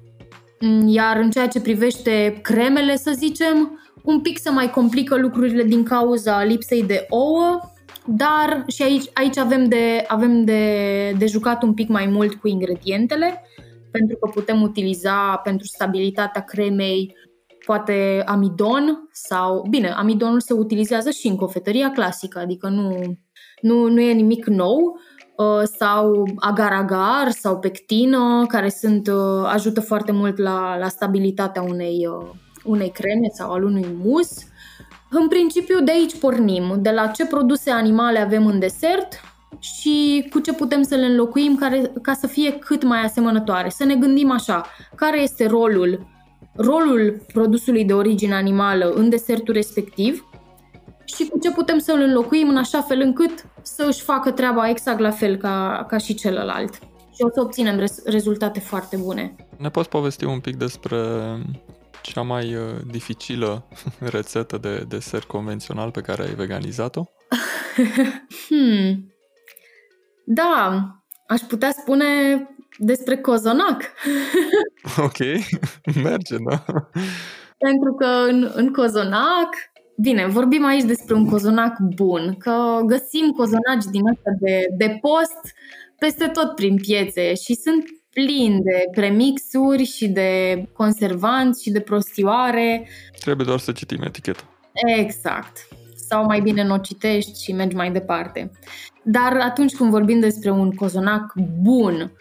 [0.87, 5.83] Iar în ceea ce privește cremele, să zicem, un pic se mai complică lucrurile din
[5.83, 7.61] cauza lipsei de ouă,
[8.07, 12.49] dar și aici, aici avem, de, avem de, de jucat un pic mai mult cu
[12.49, 13.43] ingredientele,
[13.91, 17.15] pentru că putem utiliza pentru stabilitatea cremei
[17.67, 23.17] poate amidon sau, bine, amidonul se utilizează și în cofetăria clasică, adică nu,
[23.61, 24.99] nu, nu e nimic nou,
[25.37, 32.07] uh, sau agar-agar sau pectină, care sunt, uh, ajută foarte mult la, la stabilitatea unei,
[32.07, 32.31] uh,
[32.65, 34.31] unei creme sau al unui mus.
[35.11, 39.21] În principiu de aici pornim, de la ce produse animale avem în desert
[39.59, 43.69] și cu ce putem să le înlocuim care, ca să fie cât mai asemănătoare.
[43.69, 46.13] Să ne gândim așa, care este rolul
[46.57, 50.29] rolul produsului de origine animală în desertul respectiv
[51.05, 54.69] și cu ce putem să îl înlocuim în așa fel încât să își facă treaba
[54.69, 56.75] exact la fel ca, ca și celălalt.
[57.15, 59.35] Și o să obținem res- rezultate foarte bune.
[59.57, 60.99] Ne poți povesti un pic despre
[62.13, 63.69] cea mai uh, dificilă
[64.17, 67.05] rețetă de desert convențional pe care ai veganizat-o?
[68.49, 69.13] hmm.
[70.25, 70.89] Da,
[71.27, 72.07] aș putea spune
[72.79, 73.83] despre cozonac.
[75.07, 75.19] ok,
[76.03, 76.65] merge, da.
[77.59, 79.49] Pentru că în, în cozonac,
[79.97, 85.55] bine, vorbim aici despre un cozonac bun, că găsim cozonaci din asta de, de post
[85.99, 87.85] peste tot prin piețe și sunt
[88.15, 92.89] plini de premixuri și de conservanți și de prostioare.
[93.21, 94.43] Trebuie doar să citim eticheta.
[94.73, 95.69] Exact.
[96.09, 98.51] Sau mai bine nu o citești și mergi mai departe.
[99.03, 102.13] Dar atunci când vorbim despre un cozonac bun,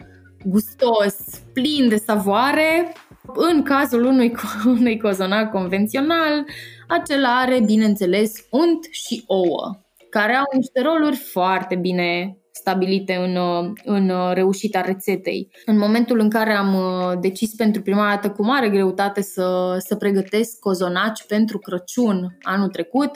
[0.44, 1.16] gustos,
[1.52, 2.92] plin de savoare.
[3.34, 4.34] În cazul unui,
[4.78, 6.44] unui cozonac convențional,
[6.88, 9.80] acela are, bineînțeles, unt și ouă,
[10.10, 13.38] care au niște roluri foarte bine stabilite în,
[13.84, 15.50] în reușita rețetei.
[15.66, 19.96] În momentul în care am uh, decis pentru prima dată cu mare greutate să, să
[19.96, 23.10] pregătesc cozonaci pentru Crăciun anul trecut,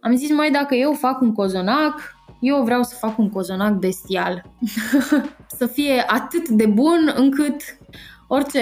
[0.00, 4.42] am zis, mai dacă eu fac un cozonac, eu vreau să fac un cozonac bestial.
[5.58, 7.62] să fie atât de bun încât
[8.28, 8.60] orice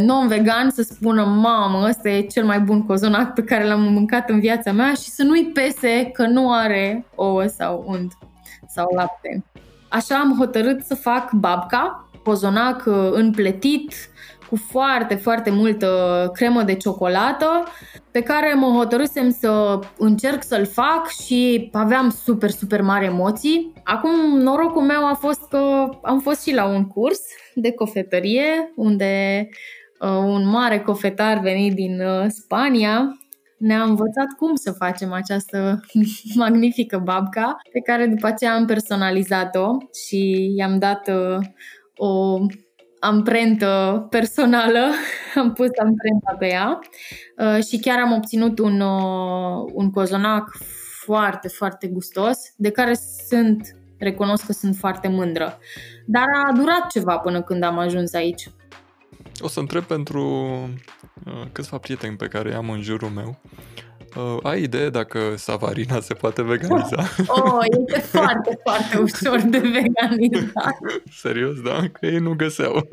[0.00, 4.40] non-vegan să spună mamă, ăsta e cel mai bun cozonac pe care l-am mâncat în
[4.40, 8.12] viața mea și să nu-i pese că nu are ouă sau unt
[8.68, 9.44] sau lapte.
[9.88, 13.92] Așa am hotărât să fac babka, cozonac uh, împletit,
[14.48, 17.64] cu foarte, foarte multă cremă de ciocolată,
[18.10, 23.72] pe care mă hotărâsem să încerc să-l fac și aveam super, super mari emoții.
[23.84, 27.20] Acum, norocul meu a fost că am fost și la un curs
[27.54, 29.48] de cofetărie, unde
[30.00, 33.18] uh, un mare cofetar venit din uh, Spania
[33.58, 35.80] ne-a învățat cum să facem această
[36.34, 41.46] magnifică babca, pe care după aceea am personalizat-o și i-am dat uh,
[41.96, 42.38] o
[43.00, 44.90] amprentă personală,
[45.40, 46.78] am pus amprenta pe ea
[47.38, 50.56] uh, și chiar am obținut un, uh, un cozonac
[51.04, 52.94] foarte, foarte gustos, de care
[53.28, 55.58] sunt, recunosc că sunt foarte mândră.
[56.06, 58.50] Dar a durat ceva până când am ajuns aici.
[59.40, 60.22] O să întreb pentru
[61.24, 63.40] uh, câțiva prieteni pe care i-am în jurul meu
[64.16, 67.04] Uh, ai idee dacă savarina se poate veganiza?
[67.26, 70.76] Oh, este foarte, foarte ușor de veganizat.
[71.10, 71.80] Serios, da?
[71.92, 72.74] Că ei nu găseau.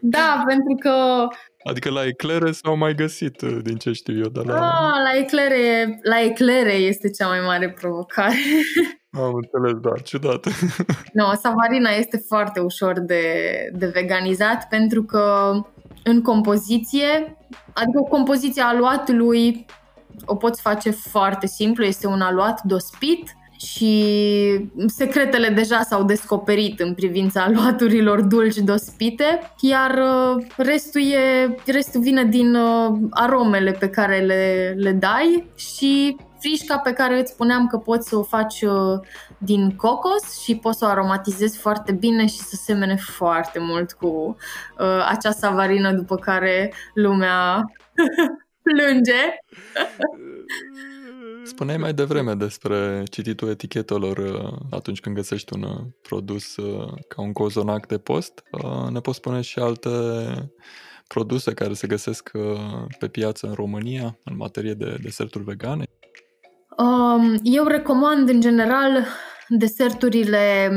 [0.00, 1.26] Da, pentru că...
[1.64, 4.54] Adică la eclere s-au mai găsit, uh, din ce știu eu, dar la...
[4.54, 8.34] Ah, la eclere, la eclere este cea mai mare provocare.
[9.16, 10.46] Am înțeles, da, ciudat.
[11.12, 13.22] Nu, no, savarina este foarte ușor de,
[13.72, 15.52] de veganizat pentru că
[16.04, 17.36] în compoziție,
[17.72, 19.66] adică compoziția aluatului
[20.24, 24.04] o poți face foarte simplu, este un aluat dospit și
[24.86, 32.24] secretele deja s-au descoperit în privința aluaturilor dulci dospite, iar uh, restul, e, restul vine
[32.24, 37.78] din uh, aromele pe care le, le dai și frișca pe care îți spuneam că
[37.78, 39.00] poți să o faci uh,
[39.38, 44.36] din cocos și poți să o aromatizezi foarte bine și să semene foarte mult cu
[44.78, 47.64] uh, acea savarină după care lumea
[48.62, 49.22] plânge.
[51.44, 57.22] Spuneai mai devreme despre cititul etichetelor uh, atunci când găsești un uh, produs uh, ca
[57.22, 58.42] un cozonac de post.
[58.90, 59.90] Ne poți spune și alte
[61.06, 62.30] produse care se găsesc
[62.98, 65.84] pe piață în România în materie de deserturi vegane?
[66.78, 69.06] Um, eu recomand în general
[69.48, 70.70] deserturile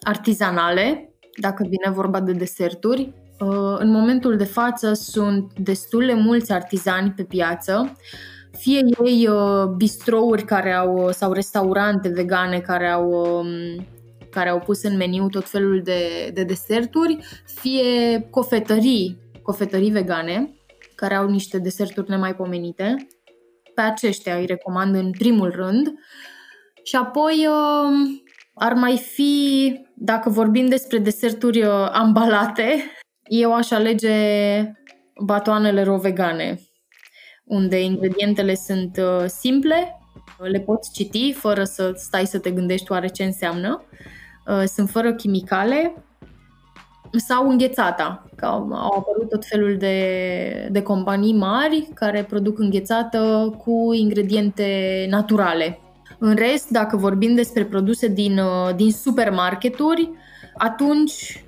[0.00, 3.12] artizanale, dacă vine vorba de deserturi.
[3.40, 7.96] Uh, în momentul de față sunt destul de mulți artizani pe piață,
[8.50, 13.86] fie ei uh, bistrouri care au, sau restaurante vegane care au um,
[14.30, 20.54] care au pus în meniu tot felul de, de deserturi, fie cofetării, cofetării vegane,
[20.94, 23.06] care au niște deserturi nemaipomenite.
[23.78, 25.94] Pe aceștia îi recomand în primul rând.
[26.82, 28.22] Și apoi um,
[28.54, 32.84] ar mai fi, dacă vorbim despre deserturi uh, ambalate,
[33.28, 34.12] eu aș alege
[35.24, 36.60] batoanele ro vegane,
[37.44, 40.00] unde ingredientele sunt uh, simple,
[40.38, 43.84] le poți citi fără să stai să te gândești oare ce înseamnă,
[44.46, 46.07] uh, sunt fără chimicale
[47.12, 53.54] sau înghețata, că au, au apărut tot felul de, de companii mari care produc înghețată
[53.64, 55.80] cu ingrediente naturale.
[56.18, 60.10] În rest, dacă vorbim despre produse din, uh, din supermarketuri,
[60.56, 61.44] atunci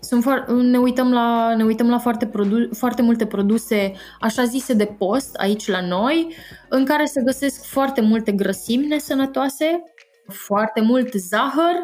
[0.00, 4.72] sunt fo- ne uităm la, ne uităm la foarte, produ- foarte multe produse așa zise
[4.72, 6.34] de post aici la noi,
[6.68, 9.82] în care se găsesc foarte multe grăsimi nesănătoase,
[10.26, 11.74] foarte mult zahăr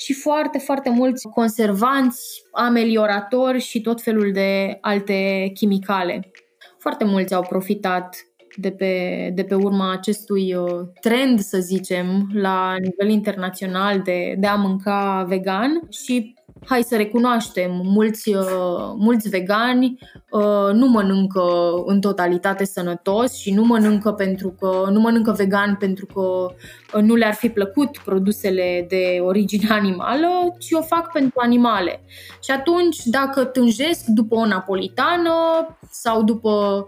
[0.00, 6.30] și foarte, foarte mulți conservanți, amelioratori și tot felul de alte chimicale.
[6.78, 8.16] Foarte mulți au profitat
[8.56, 14.46] de pe, de pe urma acestui uh, trend, să zicem, la nivel internațional de, de
[14.46, 16.34] a mânca vegan și
[16.66, 18.44] hai să recunoaștem, mulți, uh,
[18.96, 19.98] mulți vegani
[20.30, 21.42] uh, nu mănâncă
[21.86, 26.20] în totalitate sănătos și nu mănâncă pentru că nu mănâncă vegan pentru că
[26.94, 32.02] uh, nu le-ar fi plăcut produsele de origine animală, ci o fac pentru animale.
[32.42, 35.32] Și atunci, dacă tânjesc după o napolitană
[35.90, 36.86] sau după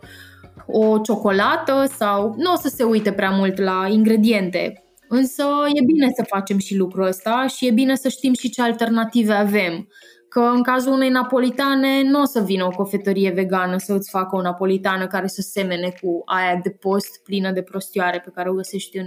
[0.67, 4.83] o ciocolată sau nu o să se uite prea mult la ingrediente.
[5.15, 5.45] Însă
[5.75, 9.33] e bine să facem și lucrul ăsta și e bine să știm și ce alternative
[9.33, 9.89] avem.
[10.29, 14.37] Că în cazul unei napolitane nu o să vină o cofetărie vegană să îți facă
[14.37, 18.55] o napolitană care să semene cu aia de post plină de prostioare pe care o
[18.55, 19.07] găsești în,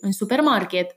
[0.00, 0.94] în supermarket.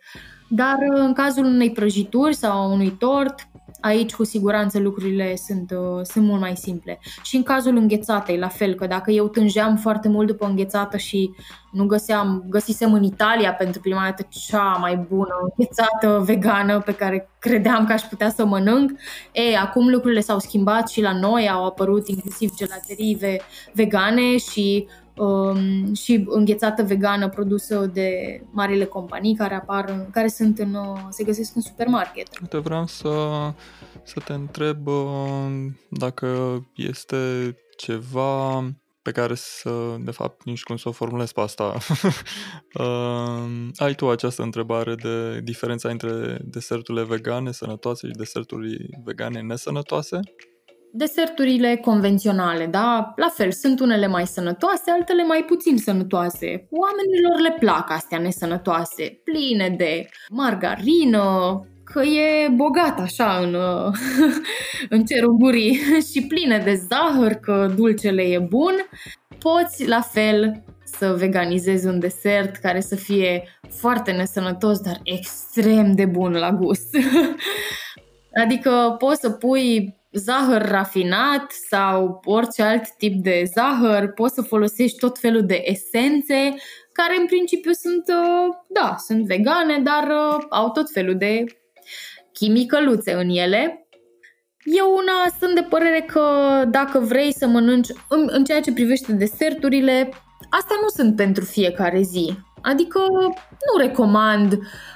[0.50, 3.36] Dar în cazul unei prăjituri sau unui tort,
[3.82, 7.00] Aici, cu siguranță, lucrurile sunt, uh, sunt mult mai simple.
[7.24, 11.32] Și în cazul înghețatei, la fel, că dacă eu tângeam foarte mult după înghețată și
[11.72, 17.30] nu găseam, găsisem în Italia pentru prima dată cea mai bună înghețată vegană pe care
[17.40, 18.92] credeam că aș putea să o mănânc,
[19.32, 23.42] e, acum lucrurile s-au schimbat și la noi au apărut inclusiv gelaterii
[23.74, 24.88] vegane și
[25.18, 31.24] um, și înghețată vegană produsă de marile companii care apar, care sunt în, uh, se
[31.24, 32.28] găsesc în supermarket.
[32.42, 33.10] Uite, vreau să,
[34.04, 35.48] să te întreb uh,
[35.90, 38.64] dacă este ceva
[39.02, 41.78] pe care să, de fapt, nici cum să o formulez pe asta.
[42.74, 50.20] uh, ai tu această întrebare de diferența între deserturile vegane sănătoase și deserturile vegane nesănătoase?
[50.98, 53.14] Deserturile convenționale, da?
[53.16, 56.68] La fel, sunt unele mai sănătoase, altele mai puțin sănătoase.
[56.70, 63.56] Oamenilor le plac astea nesănătoase, pline de margarină, că e bogat așa în,
[64.96, 65.80] în cerul gurii
[66.12, 68.74] și pline de zahăr, că dulcele e bun.
[69.40, 76.06] Poți, la fel, să veganizezi un desert care să fie foarte nesănătos, dar extrem de
[76.06, 76.98] bun la gust.
[78.44, 84.98] adică poți să pui zahăr rafinat sau orice alt tip de zahăr, poți să folosești
[84.98, 86.56] tot felul de esențe
[86.92, 91.44] care în principiu sunt, uh, da, sunt vegane, dar uh, au tot felul de
[92.32, 93.88] chimicăluțe în ele.
[94.64, 96.22] Eu una sunt de părere că
[96.70, 100.10] dacă vrei să mănânci, în, în ceea ce privește deserturile,
[100.50, 102.34] astea nu sunt pentru fiecare zi.
[102.62, 103.00] Adică
[103.42, 104.95] nu recomand uh, uh,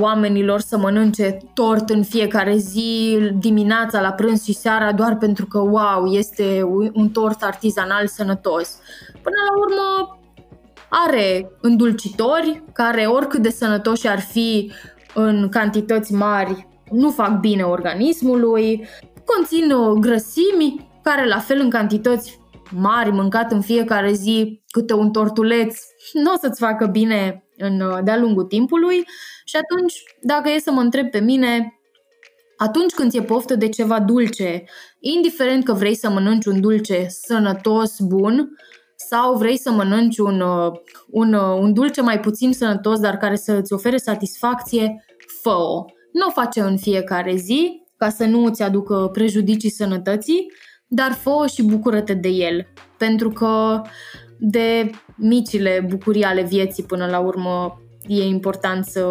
[0.00, 5.58] oamenilor să mănânce tort în fiecare zi, dimineața, la prânz și seara, doar pentru că,
[5.58, 8.78] wow, este un tort artizanal sănătos.
[9.22, 10.18] Până la urmă,
[10.88, 14.72] are îndulcitori care, oricât de sănătoși ar fi
[15.14, 18.88] în cantități mari, nu fac bine organismului,
[19.24, 22.40] conțin uh, grăsimi care, la fel, în cantități
[22.70, 25.78] mari, mâncat în fiecare zi, câte un tortuleț,
[26.12, 29.04] nu o să-ți facă bine în, uh, de-a lungul timpului
[29.44, 31.78] și atunci, dacă e să mă întreb pe mine,
[32.56, 34.64] atunci când ți-e poftă de ceva dulce,
[35.00, 38.56] indiferent că vrei să mănânci un dulce sănătos, bun,
[39.08, 40.72] sau vrei să mănânci un, uh,
[41.10, 45.04] un, uh, un dulce mai puțin sănătos, dar care să îți ofere satisfacție,
[45.42, 45.84] fă-o.
[46.12, 50.52] Nu o face în fiecare zi, ca să nu îți aducă prejudicii sănătății,
[50.86, 52.66] dar fă și bucură-te de el.
[52.98, 53.82] Pentru că
[54.38, 59.04] de micile bucurii ale vieții până la urmă e important să,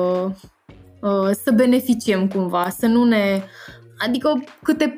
[1.02, 3.44] uh, să beneficiem cumva, să nu ne...
[3.98, 4.98] Adică câte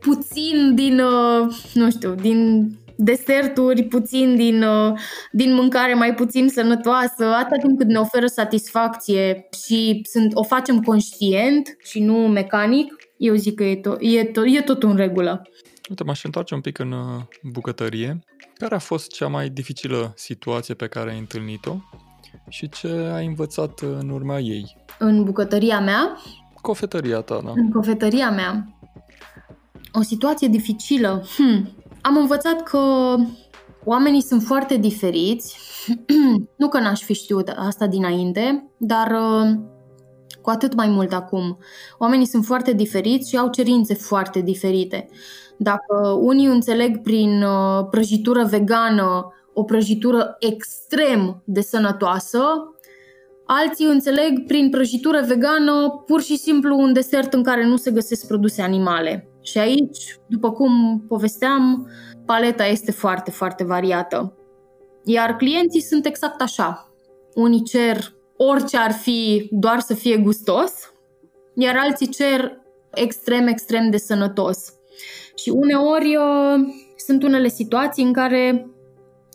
[0.00, 4.98] puțin din, uh, nu știu, din deserturi, puțin din, uh,
[5.32, 10.80] din mâncare mai puțin sănătoasă, atât timp cât ne oferă satisfacție și sunt, o facem
[10.80, 15.48] conștient și nu mecanic, eu zic că e, to- e, to- e tot în regulă.
[15.88, 18.18] Uite, m-aș întoarce un pic în uh, bucătărie.
[18.54, 21.76] Care a fost cea mai dificilă situație pe care ai întâlnit-o
[22.48, 24.76] și ce ai învățat în urma ei?
[24.98, 26.16] În bucătăria mea?
[26.60, 27.52] Cofetăria ta, da.
[27.54, 28.76] În cofetăria mea.
[29.92, 31.24] O situație dificilă.
[31.36, 31.84] Hm.
[32.00, 33.14] Am învățat că
[33.84, 35.58] oamenii sunt foarte diferiți.
[36.58, 39.58] nu că n-aș fi știut asta dinainte, dar uh,
[40.42, 41.58] cu atât mai mult acum.
[41.98, 45.08] Oamenii sunt foarte diferiți și au cerințe foarte diferite.
[45.56, 52.42] Dacă unii înțeleg prin uh, prăjitură vegană o prăjitură extrem de sănătoasă,
[53.46, 58.26] alții înțeleg prin prăjitură vegană pur și simplu un desert în care nu se găsesc
[58.26, 59.28] produse animale.
[59.42, 61.90] Și aici, după cum povesteam,
[62.26, 64.36] paleta este foarte, foarte variată.
[65.04, 66.88] Iar clienții sunt exact așa.
[67.34, 70.72] Unii cer orice ar fi, doar să fie gustos,
[71.54, 72.62] iar alții cer
[72.94, 74.72] extrem, extrem de sănătos.
[75.34, 78.68] Și uneori uh, sunt unele situații în care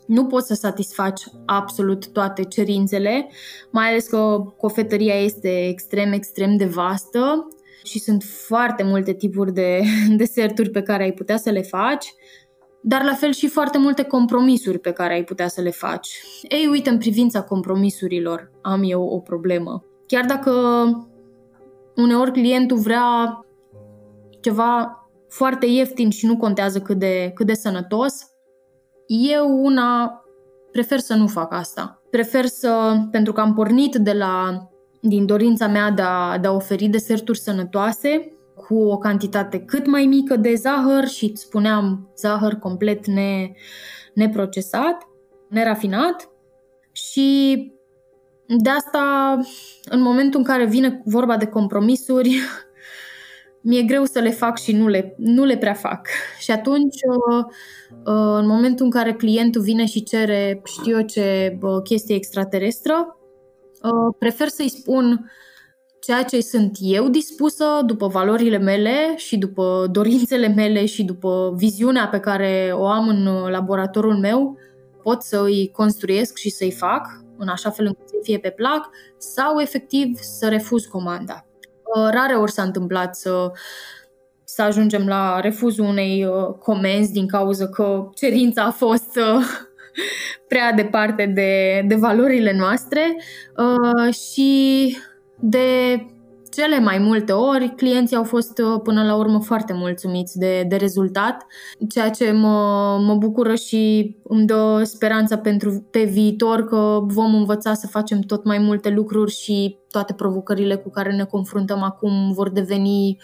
[0.07, 3.29] nu poți să satisfaci absolut toate cerințele,
[3.71, 7.47] mai ales că cofetăria este extrem, extrem de vastă
[7.83, 9.81] și sunt foarte multe tipuri de
[10.17, 12.13] deserturi pe care ai putea să le faci,
[12.81, 16.23] dar la fel și foarte multe compromisuri pe care ai putea să le faci.
[16.41, 19.83] Ei, uite, în privința compromisurilor am eu o problemă.
[20.05, 20.51] Chiar dacă
[21.95, 23.39] uneori clientul vrea
[24.39, 28.13] ceva foarte ieftin și nu contează cât de, cât de sănătos,
[29.07, 30.21] eu una
[30.71, 32.01] prefer să nu fac asta.
[32.09, 34.67] Prefer să, pentru că am pornit de la,
[35.01, 40.05] din dorința mea de a, de a oferi deserturi sănătoase, cu o cantitate cât mai
[40.05, 43.51] mică de zahăr și îți spuneam zahăr complet ne,
[44.13, 45.07] neprocesat,
[45.49, 46.29] nerafinat
[46.91, 47.57] și
[48.45, 49.37] de asta
[49.89, 52.39] în momentul în care vine vorba de compromisuri
[53.61, 56.07] mi-e greu să le fac și nu le, nu le prea fac.
[56.39, 57.45] Și atunci, uh,
[57.89, 63.17] uh, în momentul în care clientul vine și cere, știu eu ce, chestie extraterestră,
[63.81, 65.31] uh, prefer să-i spun
[66.09, 72.07] ceea ce sunt eu dispusă după valorile mele și după dorințele mele și după viziunea
[72.07, 74.57] pe care o am în laboratorul meu,
[75.03, 77.07] pot să îi construiesc și să-i fac
[77.37, 81.45] în așa fel încât să fie pe plac sau efectiv să refuz comanda.
[81.95, 83.51] Uh, rare ori s-a întâmplat să,
[84.43, 89.45] să ajungem la refuzul unei uh, comenzi din cauza că cerința a fost uh,
[90.47, 93.15] prea departe de, de valorile noastre
[94.11, 94.97] și
[95.39, 96.05] de
[96.51, 101.45] cele mai multe ori, clienții au fost până la urmă foarte mulțumiți de, de rezultat,
[101.89, 107.73] ceea ce mă, mă bucură și îmi dă speranța pentru pe viitor că vom învăța
[107.73, 112.49] să facem tot mai multe lucruri și toate provocările cu care ne confruntăm acum vor
[112.49, 113.17] deveni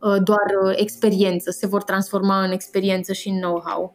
[0.00, 3.94] uh, doar uh, experiență, se vor transforma în experiență și în know-how.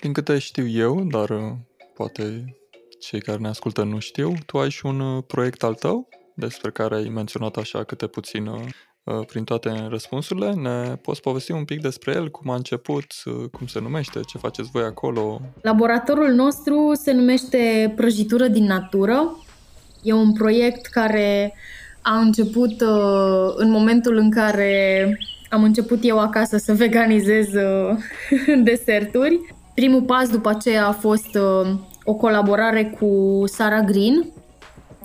[0.00, 1.52] Din câte știu eu, dar uh,
[1.94, 2.56] poate
[3.00, 6.94] cei care ne ascultă nu știu, tu ai și un proiect al tău despre care
[6.94, 8.50] ai menționat așa câte puțin
[9.26, 10.52] prin toate răspunsurile.
[10.52, 13.06] Ne poți povesti un pic despre el, cum a început,
[13.52, 15.40] cum se numește, ce faceți voi acolo?
[15.60, 19.36] Laboratorul nostru se numește Prăjitură din Natură
[20.06, 21.54] E un proiect care
[22.02, 25.18] a început uh, în momentul în care
[25.50, 27.96] am început eu acasă să veganizez uh,
[28.64, 29.54] deserturi.
[29.74, 31.70] Primul pas după aceea a fost uh,
[32.04, 34.32] o colaborare cu Sara Green.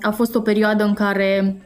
[0.02, 1.62] A fost o perioadă în care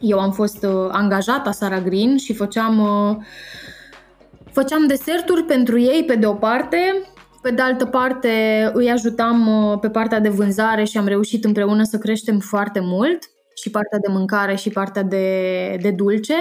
[0.00, 3.16] eu am fost uh, angajată a Sara Green și făceam, uh,
[4.52, 7.02] făceam deserturi pentru ei pe de o parte
[7.42, 8.30] pe de altă parte,
[8.72, 13.18] îi ajutam uh, pe partea de vânzare și am reușit împreună să creștem foarte mult
[13.54, 16.34] și partea de mâncare și partea de, de dulce.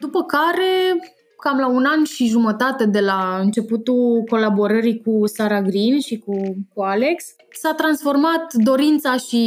[0.00, 1.00] După care,
[1.46, 6.34] cam la un an și jumătate de la începutul colaborării cu Sara Green și cu,
[6.74, 9.42] cu Alex, s-a transformat dorința și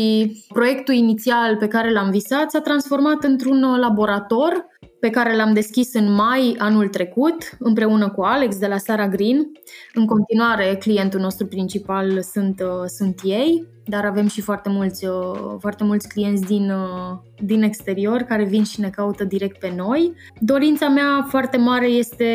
[0.54, 4.68] proiectul inițial pe care l-am visat s-a transformat într-un laborator
[5.00, 9.52] pe care l-am deschis în mai anul trecut, împreună cu Alex de la Sara Green.
[9.94, 15.56] În continuare, clientul nostru principal sunt, uh, sunt ei, dar avem și foarte mulți, uh,
[15.60, 20.14] foarte mulți clienți din, uh, din exterior care vin și ne caută direct pe noi.
[20.40, 22.28] Dorința mea foarte mare este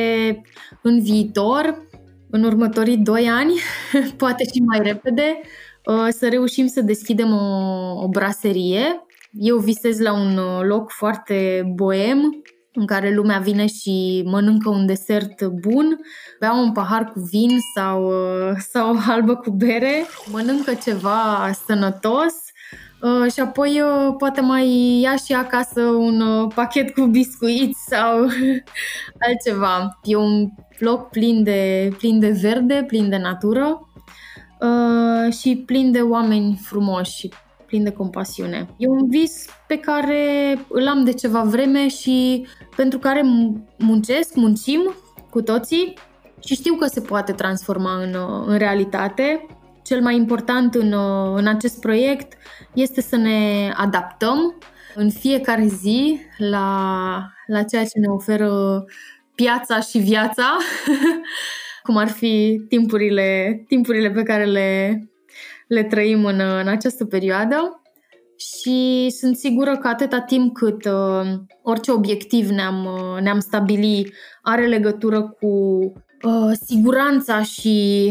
[0.82, 1.86] în viitor,
[2.30, 3.52] în următorii doi ani,
[4.16, 5.40] poate și mai repede,
[6.08, 9.06] să reușim să deschidem o, o braserie.
[9.32, 12.42] Eu visez la un loc foarte boem,
[12.74, 16.00] în care lumea vine și mănâncă un desert bun,
[16.40, 18.12] bea un pahar cu vin sau,
[18.70, 22.34] sau o albă cu bere, mănâncă ceva sănătos
[23.04, 28.18] Uh, și apoi uh, poate mai ia și acasă un uh, pachet cu biscuiți sau
[29.26, 29.98] altceva.
[30.02, 30.48] E un
[30.78, 33.88] loc plin de, plin de verde, plin de natură
[35.30, 37.32] și plin de oameni frumoși și
[37.74, 38.66] plin de compasiune.
[38.76, 42.46] E un vis pe care îl am de ceva vreme și
[42.76, 43.22] pentru care
[43.78, 44.94] muncesc, muncim
[45.30, 45.94] cu toții
[46.44, 48.16] și știu că se poate transforma în,
[48.46, 49.46] în realitate
[49.82, 52.32] cel mai important în, uh, în acest proiect
[52.74, 54.58] este să ne adaptăm
[54.94, 57.08] în fiecare zi la,
[57.46, 58.84] la ceea ce ne oferă
[59.34, 60.56] piața și viața,
[61.86, 64.98] cum ar fi timpurile, timpurile pe care le,
[65.74, 67.82] le trăim în, în această perioadă.
[68.36, 74.12] Și sunt sigură că atâta timp cât uh, orice obiectiv ne-am, uh, ne-am stabili
[74.42, 75.46] are legătură cu
[76.22, 78.08] uh, siguranța și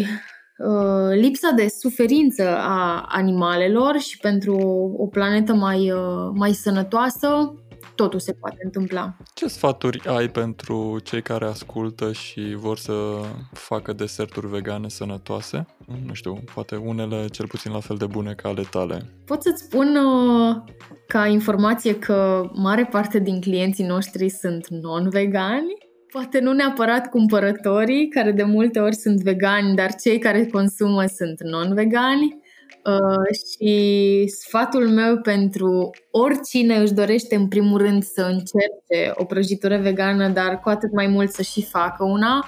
[0.57, 4.55] Uh, lipsa de suferință a animalelor și pentru
[4.97, 7.53] o planetă mai, uh, mai sănătoasă,
[7.95, 9.15] totul se poate întâmpla.
[9.33, 12.93] Ce sfaturi ai pentru cei care ascultă și vor să
[13.51, 15.65] facă deserturi vegane sănătoase?
[16.05, 19.05] Nu știu, poate unele cel puțin la fel de bune ca ale tale.
[19.25, 20.55] Pot să-ți spun uh,
[21.07, 28.31] ca informație că mare parte din clienții noștri sunt non-vegani Poate nu neapărat cumpărătorii, care
[28.31, 32.41] de multe ori sunt vegani, dar cei care consumă sunt non-vegani.
[32.85, 39.77] Uh, și sfatul meu pentru oricine își dorește în primul rând să încerce o prăjitură
[39.77, 42.45] vegană, dar cu atât mai mult să și facă una,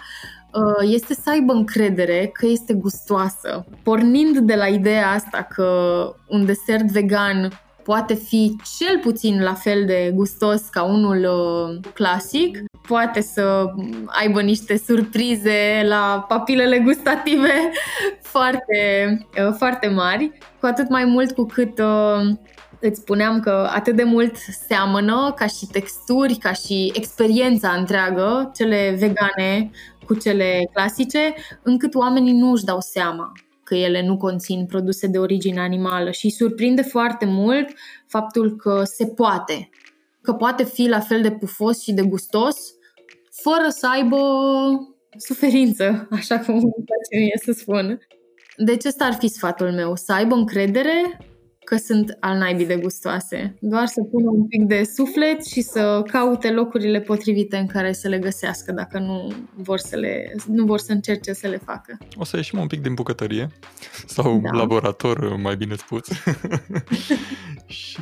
[0.53, 3.65] uh, este să aibă încredere că este gustoasă.
[3.83, 5.69] Pornind de la ideea asta că
[6.27, 12.63] un desert vegan poate fi cel puțin la fel de gustos ca unul uh, clasic,
[12.87, 13.65] poate să
[14.05, 17.71] aibă niște surprize la papilele gustative
[18.33, 18.77] foarte,
[19.47, 22.35] uh, foarte mari, cu atât mai mult cu cât uh,
[22.79, 24.35] îți spuneam că atât de mult
[24.67, 29.71] seamănă ca și texturi, ca și experiența întreagă, cele vegane
[30.05, 31.33] cu cele clasice,
[31.63, 33.31] încât oamenii nu își dau seama
[33.65, 37.67] că ele nu conțin produse de origine animală și surprinde foarte mult
[38.07, 39.69] faptul că se poate,
[40.21, 42.73] că poate fi la fel de pufos și de gustos
[43.31, 44.17] fără să aibă
[45.17, 47.99] suferință, așa cum îmi place mie să spun.
[48.57, 51.17] Deci ăsta ar fi sfatul meu, să aibă încredere
[51.65, 53.55] că sunt al naibii de gustoase.
[53.59, 58.07] Doar să pună un pic de suflet și să caute locurile potrivite în care să
[58.07, 61.97] le găsească dacă nu vor să, le, nu vor să încerce să le facă.
[62.15, 63.47] O să ieșim un pic din bucătărie
[64.05, 64.57] sau da.
[64.57, 66.07] laborator, mai bine spus.
[67.65, 68.01] și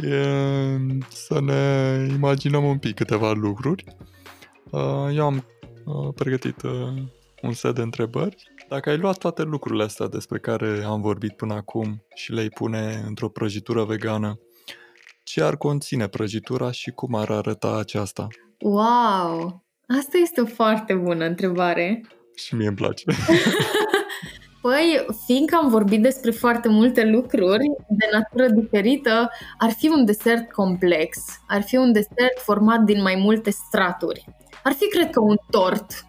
[1.09, 3.83] să ne imaginăm un pic câteva lucruri.
[5.15, 5.45] Eu am
[6.15, 6.61] pregătit
[7.41, 11.53] un set de întrebări dacă ai luat toate lucrurile astea despre care am vorbit până
[11.53, 14.39] acum și le-ai pune într-o prăjitură vegană,
[15.23, 18.27] ce ar conține prăjitura și cum ar arăta aceasta?
[18.59, 19.63] Wow!
[19.87, 22.01] Asta este o foarte bună întrebare.
[22.35, 23.03] Și mie îmi place.
[24.61, 30.51] Păi, fiindcă am vorbit despre foarte multe lucruri de natură diferită, ar fi un desert
[30.51, 31.17] complex.
[31.47, 34.25] Ar fi un desert format din mai multe straturi.
[34.63, 36.05] Ar fi, cred că, un tort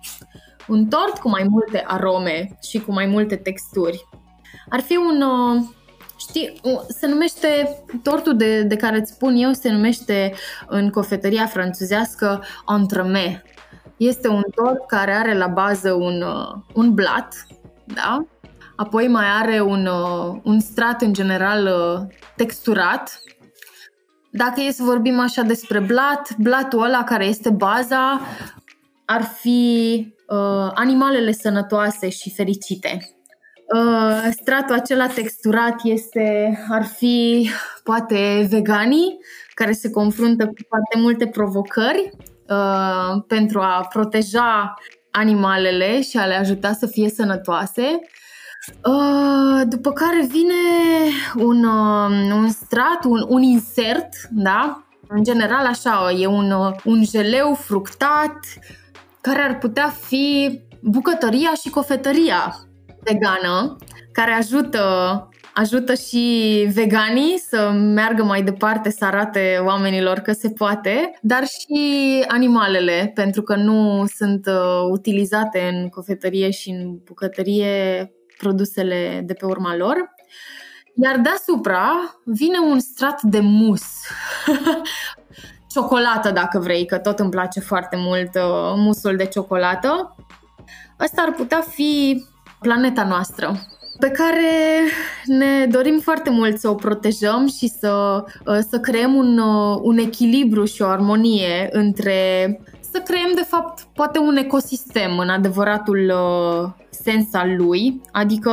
[0.66, 4.08] un tort cu mai multe arome și cu mai multe texturi.
[4.68, 5.62] Ar fi un, uh,
[6.18, 10.34] știi, se numește, tortul de, de care îți spun eu se numește
[10.66, 13.42] în cofetăria franțuzească entremet.
[13.96, 17.46] Este un tort care are la bază un, uh, un blat,
[17.84, 18.26] da?
[18.76, 21.68] Apoi mai are un, uh, un strat în general
[22.36, 23.22] texturat.
[24.30, 28.20] Dacă e să vorbim așa despre blat, blatul ăla care este baza
[29.04, 32.98] ar fi uh, animalele sănătoase și fericite.
[33.74, 37.50] Uh, stratul acela texturat este, ar fi
[37.84, 39.18] poate veganii
[39.54, 42.10] care se confruntă cu foarte multe provocări
[42.48, 44.74] uh, pentru a proteja
[45.10, 48.00] animalele și a le ajuta să fie sănătoase.
[48.84, 50.54] Uh, după care vine
[51.36, 54.84] un, uh, un strat, un, un insert, da?
[55.08, 58.38] În general așa, e un, uh, un jeleu fructat,
[59.24, 62.54] care ar putea fi bucătăria și cofetăria
[63.02, 63.76] vegană,
[64.12, 64.82] care ajută
[65.54, 72.24] ajută și veganii să meargă mai departe, să arate oamenilor că se poate, dar și
[72.28, 79.44] animalele, pentru că nu sunt uh, utilizate în cofetărie și în bucătărie produsele de pe
[79.44, 80.14] urma lor.
[81.02, 81.90] Iar deasupra
[82.24, 83.82] vine un strat de mus
[85.74, 90.16] ciocolată, dacă vrei, că tot îmi place foarte mult uh, musul de ciocolată.
[90.96, 92.24] Asta ar putea fi
[92.60, 93.54] planeta noastră
[93.98, 94.80] pe care
[95.26, 99.98] ne dorim foarte mult să o protejăm și să, uh, să creăm un, uh, un
[99.98, 102.60] echilibru și o armonie între
[102.92, 108.50] să creăm, de fapt, poate un ecosistem în adevăratul uh, sens al lui, adică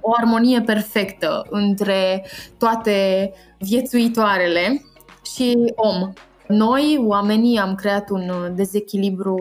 [0.00, 2.26] o armonie perfectă între
[2.58, 4.84] toate viețuitoarele
[5.34, 6.12] și om.
[6.56, 9.36] Noi, oamenii, am creat un dezechilibru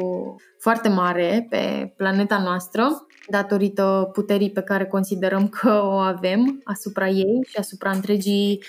[0.59, 7.43] foarte mare pe planeta noastră datorită puterii pe care considerăm că o avem asupra ei
[7.47, 8.63] și asupra întregii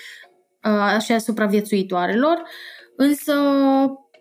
[0.63, 2.41] uh, și asupra viețuitoarelor.
[2.95, 3.33] Însă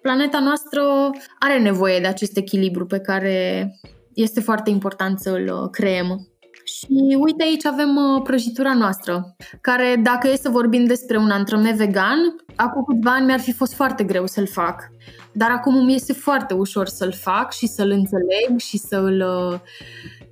[0.02, 3.68] planeta noastră are nevoie de acest echilibru pe care
[4.14, 6.28] este foarte important să îl creăm.
[6.76, 11.74] Și uite aici avem uh, prăjitura noastră, care dacă e să vorbim despre un antrame
[11.76, 12.18] vegan,
[12.56, 14.90] acum câțiva ani mi-ar fi fost foarte greu să-l fac.
[15.32, 19.58] Dar acum îmi este foarte ușor să-l fac și să-l înțeleg și să-l, uh,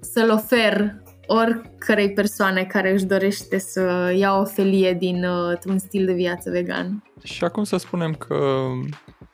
[0.00, 6.06] să-l ofer oricărei persoane care își dorește să ia o felie din uh, un stil
[6.06, 7.02] de viață vegan.
[7.22, 8.66] Și acum să spunem că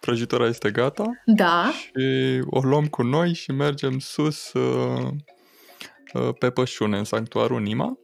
[0.01, 1.05] prăjitura este gata.
[1.25, 1.71] Da.
[1.73, 4.63] Și o luăm cu noi și mergem sus uh,
[5.01, 5.09] uh,
[6.39, 7.99] pe pășune, în sanctuarul Nima.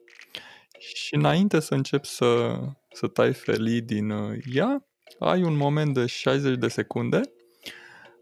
[0.79, 2.59] Și înainte să încep să,
[2.93, 4.87] să tai felii din uh, ea,
[5.19, 7.21] ai un moment de 60 de secunde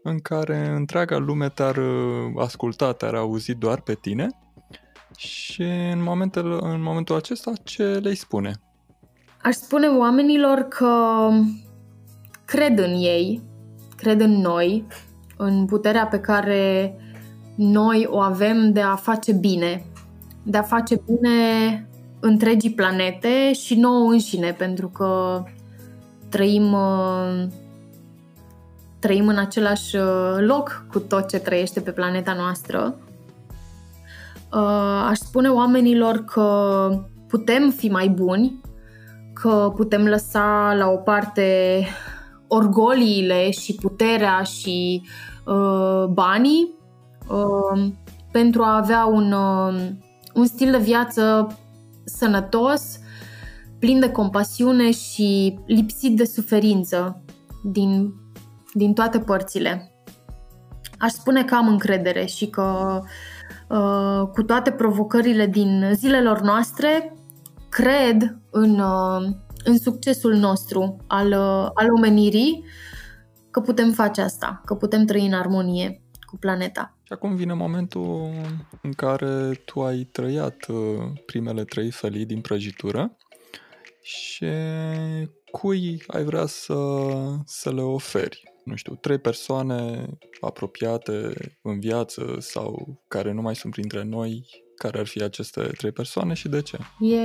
[0.03, 4.27] în care întreaga lume te-ar uh, asculta, te-ar auzi doar pe tine
[5.17, 5.61] și
[5.91, 8.53] în momentul, în momentul acesta ce le spune?
[9.41, 11.29] Aș spune oamenilor că
[12.45, 13.41] cred în ei,
[13.95, 14.87] cred în noi,
[15.37, 16.95] în puterea pe care
[17.55, 19.85] noi o avem de a face bine,
[20.43, 21.87] de a face bine
[22.19, 25.43] întregii planete și nouă înșine, pentru că
[26.29, 27.47] trăim uh,
[28.99, 32.95] trăim în același uh, loc cu tot ce trăiește pe planeta noastră.
[34.53, 36.89] Uh, aș spune oamenilor că
[37.27, 38.61] putem fi mai buni,
[39.33, 41.87] că putem lăsa la o parte
[42.47, 45.01] orgoliile și puterea și
[45.45, 46.73] uh, banii
[47.27, 47.91] uh,
[48.31, 49.89] pentru a avea un, uh,
[50.33, 51.57] un stil de viață
[52.05, 52.99] sănătos,
[53.79, 57.23] plin de compasiune și lipsit de suferință
[57.63, 58.13] din
[58.73, 59.91] din toate părțile.
[60.97, 62.99] Aș spune că am încredere și că
[63.69, 67.15] uh, cu toate provocările din zilelor noastre,
[67.69, 72.63] cred în, uh, în succesul nostru al, uh, al omenirii,
[73.51, 76.02] că putem face asta, că putem trăi în armonie
[76.33, 76.97] cu planeta.
[77.03, 78.31] Și acum vine momentul
[78.81, 80.65] în care tu ai trăiat
[81.25, 83.17] primele trei felii din prăjitură
[84.01, 84.45] și
[85.51, 86.75] cui ai vrea să,
[87.45, 88.53] să le oferi?
[88.63, 90.05] nu știu, trei persoane
[90.41, 95.91] apropiate în viață sau care nu mai sunt printre noi, care ar fi aceste trei
[95.91, 96.77] persoane și de ce?
[96.99, 97.21] E,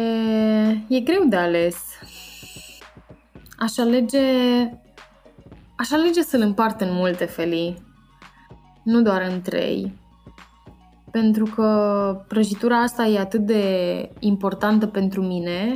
[0.88, 1.76] e greu de ales.
[3.59, 4.18] Aș alege,
[5.76, 7.88] aș alege să-l împart în multe felii,
[8.89, 9.95] nu doar în trei.
[11.11, 13.62] Pentru că prăjitura asta e atât de
[14.18, 15.74] importantă pentru mine,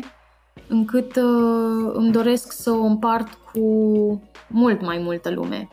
[0.69, 3.61] încât uh, îmi doresc să o împart cu
[4.49, 5.69] mult mai multă lume.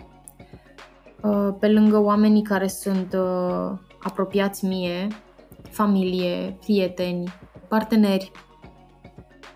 [1.21, 5.07] Uh, pe lângă oamenii care sunt uh, apropiați mie,
[5.69, 7.33] familie, prieteni,
[7.67, 8.31] parteneri,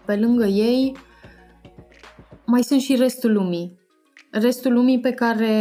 [0.05, 0.95] pe lângă ei
[2.45, 3.79] mai sunt și restul lumii.
[4.31, 5.55] Restul lumii pe care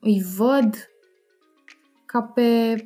[0.00, 0.91] îi văd
[2.12, 2.76] ca pe,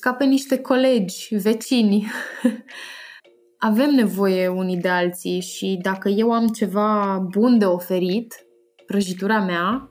[0.00, 2.06] ca pe niște colegi, vecini.
[3.58, 8.46] Avem nevoie unii de alții și dacă eu am ceva bun de oferit,
[8.86, 9.90] prăjitura mea,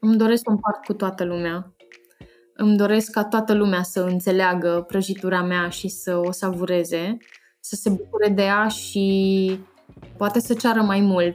[0.00, 1.74] îmi doresc să o împart cu toată lumea.
[2.54, 7.16] Îmi doresc ca toată lumea să înțeleagă prăjitura mea și să o savureze,
[7.60, 9.60] să se bucure de ea și
[10.16, 11.34] poate să ceară mai mult.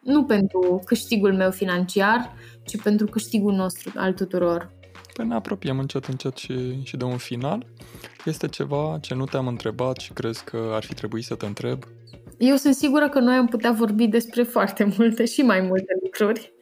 [0.00, 2.32] Nu pentru câștigul meu financiar,
[2.64, 4.78] ci pentru câștigul nostru al tuturor.
[5.20, 7.66] Păi ne apropiem încet, încet și, și de un final.
[8.24, 11.84] Este ceva ce nu te-am întrebat și crezi că ar fi trebuit să te întreb?
[12.38, 16.52] Eu sunt sigură că noi am putea vorbi despre foarte multe și mai multe lucruri.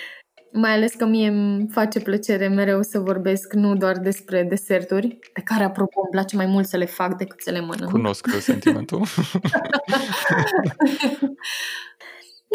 [0.62, 5.40] Mai ales că mie îmi face plăcere mereu să vorbesc nu doar despre deserturi, pe
[5.40, 7.90] care, apropo, îmi place mai mult să le fac decât să le mănânc.
[7.90, 8.98] Cunosc sentimentul.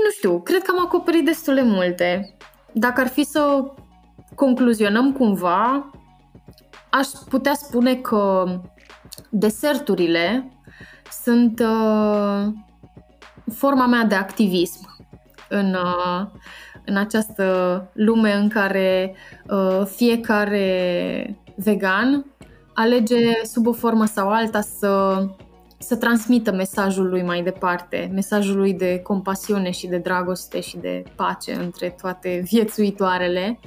[0.03, 2.35] nu știu, cred că am acoperit destul de multe.
[2.73, 3.73] Dacă ar fi să
[4.35, 5.91] concluzionăm cumva,
[6.89, 8.45] aș putea spune că
[9.29, 10.51] deserturile
[11.23, 12.45] sunt uh,
[13.53, 14.95] forma mea de activism
[15.49, 16.25] în, uh,
[16.85, 17.45] în această
[17.93, 19.15] lume în care
[19.49, 22.25] uh, fiecare vegan
[22.73, 25.25] alege sub o formă sau alta să,
[25.83, 31.03] să transmită mesajul lui mai departe, mesajul lui de compasiune și de dragoste și de
[31.15, 33.59] pace între toate viețuitoarele.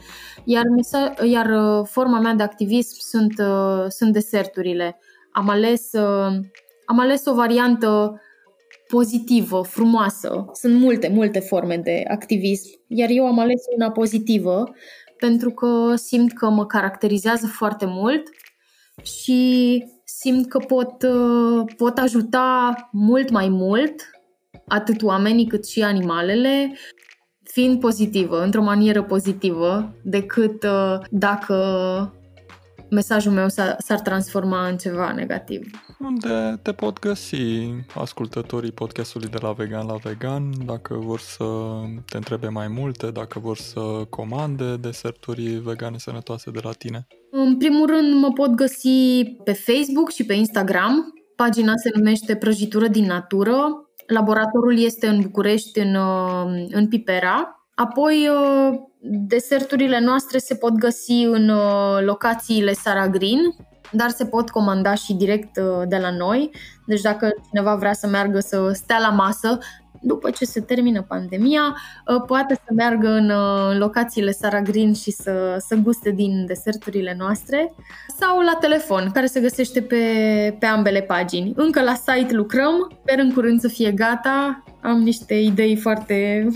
[0.44, 4.98] Iar, mesa- iar uh, forma mea de activism sunt, uh, sunt deserturile.
[5.32, 6.32] Am ales, uh,
[6.84, 8.20] am ales o variantă
[8.88, 10.50] pozitivă, frumoasă.
[10.52, 14.64] Sunt multe, multe forme de activism, iar eu am ales una pozitivă
[15.18, 18.22] pentru că simt că mă caracterizează foarte mult
[19.02, 24.10] și simt că pot, uh, pot ajuta mult mai mult
[24.66, 26.76] atât oamenii cât și animalele
[27.42, 31.56] fiind pozitivă, într-o manieră pozitivă, decât uh, dacă
[32.90, 35.70] mesajul meu s-ar transforma în ceva negativ.
[35.98, 41.44] Unde te pot găsi ascultătorii podcastului de la Vegan la Vegan, dacă vor să
[42.10, 43.80] te întrebe mai multe, dacă vor să
[44.10, 47.06] comande deserturi vegane sănătoase de la tine?
[47.44, 51.12] În primul rând mă pot găsi pe Facebook și pe Instagram.
[51.36, 53.90] Pagina se numește Prăjitură din Natură.
[54.06, 55.96] Laboratorul este în București, în,
[56.70, 57.66] în Pipera.
[57.74, 58.28] Apoi
[59.08, 63.40] Deserturile noastre se pot găsi în uh, locațiile Sara Green,
[63.90, 66.50] dar se pot comanda și direct uh, de la noi.
[66.86, 69.58] Deci dacă cineva vrea să meargă să stea la masă,
[70.06, 71.76] după ce se termină pandemia,
[72.06, 73.32] uh, poate să meargă în
[73.78, 77.74] locațiile Sara Green și să, să guste din deserturile noastre
[78.18, 79.96] sau la telefon, care se găsește pe,
[80.58, 81.52] pe ambele pagini.
[81.56, 84.64] Încă la site lucrăm, sper în curând să fie gata.
[84.82, 86.48] Am niște idei foarte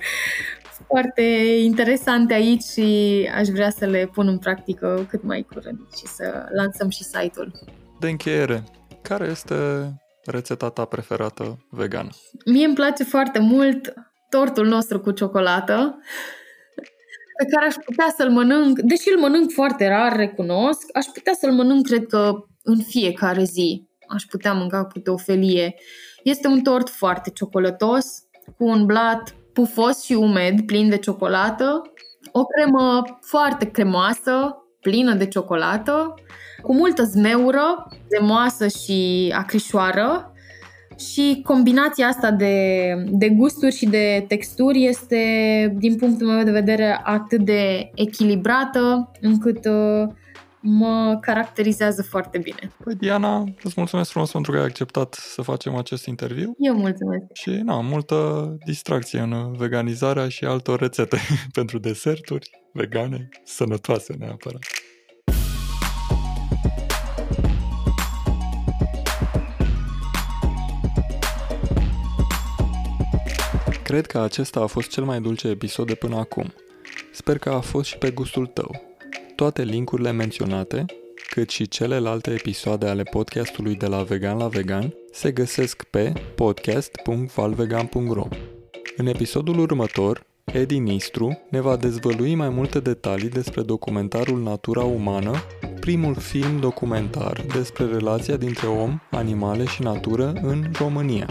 [0.90, 1.22] foarte
[1.62, 6.48] interesante aici și aș vrea să le pun în practică cât mai curând și să
[6.54, 7.52] lansăm și site-ul.
[8.00, 8.64] De încheiere,
[9.02, 9.54] care este
[10.30, 12.08] rețeta ta preferată vegană?
[12.44, 13.94] Mie îmi place foarte mult
[14.28, 15.98] tortul nostru cu ciocolată,
[17.38, 21.52] pe care aș putea să-l mănânc, deși îl mănânc foarte rar, recunosc, aș putea să-l
[21.52, 23.86] mănânc, cred că, în fiecare zi.
[24.08, 25.74] Aș putea mânca câte o felie.
[26.22, 28.06] Este un tort foarte ciocolătos,
[28.56, 31.82] cu un blat pufos și umed, plin de ciocolată,
[32.32, 36.14] o cremă foarte cremoasă, plină de ciocolată,
[36.62, 40.32] cu multă zmeură, zemoasă și acrișoară
[40.98, 45.18] și combinația asta de, de gusturi și de texturi este,
[45.78, 50.08] din punctul meu de vedere, atât de echilibrată încât uh,
[50.60, 52.72] mă caracterizează foarte bine.
[52.84, 56.54] Păi Diana, îți mulțumesc frumos pentru că ai acceptat să facem acest interviu.
[56.58, 57.24] Eu mulțumesc.
[57.32, 61.16] Și na, multă distracție în veganizarea și altor rețete
[61.58, 64.62] pentru deserturi vegane, sănătoase neapărat.
[73.88, 76.52] Cred că acesta a fost cel mai dulce episod de până acum.
[77.12, 78.96] Sper că a fost și pe gustul tău.
[79.34, 80.84] Toate linkurile menționate,
[81.30, 88.28] cât și celelalte episoade ale podcastului de la Vegan la Vegan, se găsesc pe podcast.valvegan.ro.
[88.96, 95.32] În episodul următor, Edi Nistru ne va dezvălui mai multe detalii despre documentarul Natura Umană,
[95.80, 101.26] primul film documentar despre relația dintre om, animale și natură în România.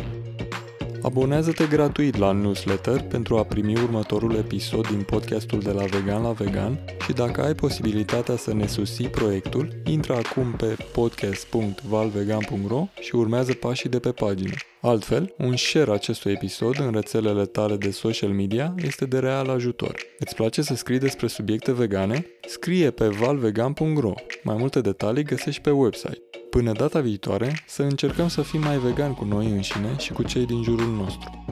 [1.01, 6.31] Abonează-te gratuit la newsletter pentru a primi următorul episod din podcastul de la Vegan la
[6.31, 13.53] Vegan și dacă ai posibilitatea să ne susții proiectul, intră acum pe podcast.valvegan.ro și urmează
[13.53, 14.55] pașii de pe pagină.
[14.81, 19.95] Altfel, un share acestui episod în rețelele tale de social media este de real ajutor.
[20.19, 22.25] Îți place să scrii despre subiecte vegane?
[22.47, 24.13] Scrie pe valvegan.ro.
[24.43, 26.21] Mai multe detalii găsești pe website.
[26.49, 30.45] Până data viitoare, să încercăm să fim mai vegan cu noi înșine și cu cei
[30.45, 31.45] din jurul nostru.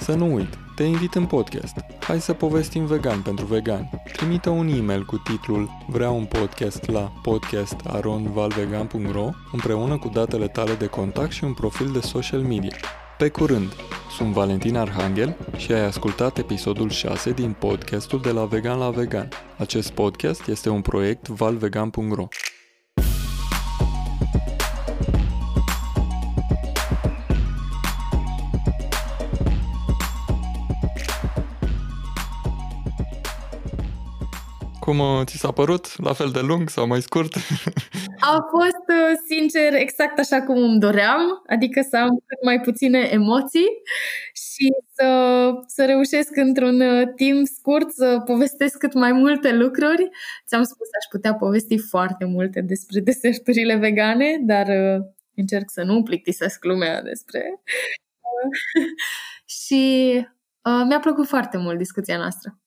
[0.00, 1.76] Să nu uit, te invit în podcast.
[2.00, 3.90] Hai să povestim vegan pentru vegan.
[4.12, 10.86] Trimite un e-mail cu titlul Vreau un podcast la podcastaronvalvegan.ro împreună cu datele tale de
[10.86, 12.76] contact și un profil de social media.
[13.18, 13.72] Pe curând!
[14.16, 19.28] Sunt Valentin Arhangel și ai ascultat episodul 6 din podcastul de la Vegan la Vegan.
[19.58, 22.26] Acest podcast este un proiect valvegan.ro.
[34.86, 36.02] Cum uh, ți s-a părut?
[36.02, 37.34] La fel de lung sau mai scurt?
[38.20, 42.98] A fost, uh, sincer, exact așa cum îmi doream, adică să am cât mai puține
[42.98, 43.68] emoții
[44.32, 50.08] și să, să reușesc într-un uh, timp scurt să povestesc cât mai multe lucruri.
[50.46, 54.66] Ți-am spus, aș putea povesti foarte multe despre deserturile vegane, dar
[55.34, 57.42] încerc să nu plictisesc lumea despre...
[59.62, 60.14] și
[60.62, 62.58] uh, mi-a plăcut foarte mult discuția noastră.